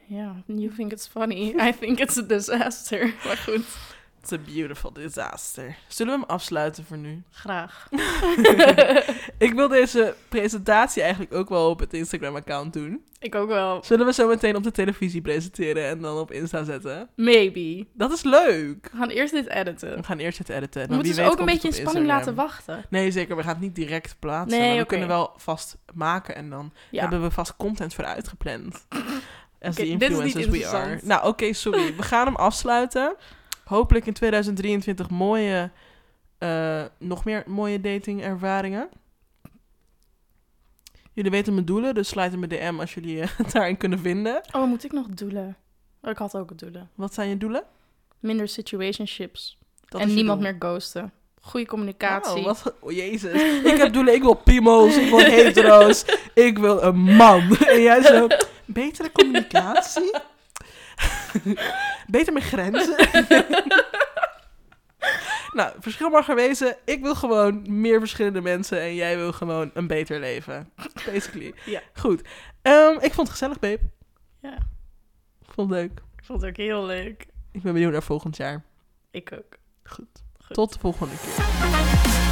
[0.06, 1.54] ja, you think it's funny.
[1.68, 3.14] I think it's a disaster.
[3.24, 3.64] Maar goed,
[4.32, 5.76] a beautiful disaster.
[5.88, 7.22] Zullen we hem afsluiten voor nu?
[7.30, 7.88] graag.
[9.38, 13.04] Ik wil deze presentatie eigenlijk ook wel op het Instagram-account doen.
[13.18, 13.84] Ik ook wel.
[13.84, 17.08] Zullen we zo meteen op de televisie presenteren en dan op Insta zetten?
[17.16, 17.86] Maybe.
[17.92, 18.88] Dat is leuk.
[18.92, 19.96] We gaan eerst dit editen.
[19.96, 20.80] We gaan eerst het editen.
[20.82, 22.84] We Maar moeten wie dus ook een beetje in spanning laten wachten.
[22.90, 23.36] Nee, zeker.
[23.36, 24.58] We gaan het niet direct plaatsen.
[24.58, 27.00] Nee, maar we kunnen wel vast maken en dan Ja.
[27.00, 28.74] hebben we vast content voor uitgepland.
[29.60, 30.98] As Oké, the dit influencers we are.
[31.02, 31.96] Nou, oké, sorry.
[31.96, 33.16] We gaan hem afsluiten.
[33.64, 35.70] Hopelijk in 2023 mooie,
[36.38, 38.88] eh, nog meer mooie datingervaringen.
[41.12, 43.98] Jullie weten mijn doelen, dus sluit in mijn DM als jullie eh, het daarin kunnen
[43.98, 44.42] vinden.
[44.52, 45.56] Oh, moet ik nog doelen?
[46.02, 46.90] Oh, ik had ook doelen.
[46.94, 47.64] Wat zijn je doelen?
[48.18, 49.58] Minder situationships.
[49.88, 50.50] Dat en niemand doel.
[50.50, 51.12] meer ghosten.
[51.40, 52.38] Goede communicatie.
[52.38, 53.32] Oh, wat, oh, jezus.
[53.72, 54.14] Ik heb doelen.
[54.14, 54.96] Ik wil piemels.
[54.96, 56.04] Ik wil hetero's.
[56.34, 57.56] Ik wil een man.
[57.56, 58.26] En jij zo...
[58.64, 60.12] Betere communicatie?
[62.06, 62.96] Beter met grenzen?
[65.52, 66.76] nou, verschil mag er wezen.
[66.84, 68.80] Ik wil gewoon meer verschillende mensen.
[68.80, 70.70] En jij wil gewoon een beter leven.
[71.06, 71.54] Basically.
[71.64, 71.80] Ja.
[71.94, 72.22] Goed.
[72.62, 73.80] Ehm, ik vond het gezellig, babe.
[74.40, 74.54] Ja,
[75.42, 76.00] Ik vond het leuk.
[76.16, 77.26] ik vond het ook heel leuk.
[77.52, 78.64] Ik ben benieuwd naar volgend jaar.
[79.10, 79.56] Ik ook.
[79.84, 80.22] Goed.
[80.44, 80.54] Goed.
[80.54, 82.23] Tot de volgende keer.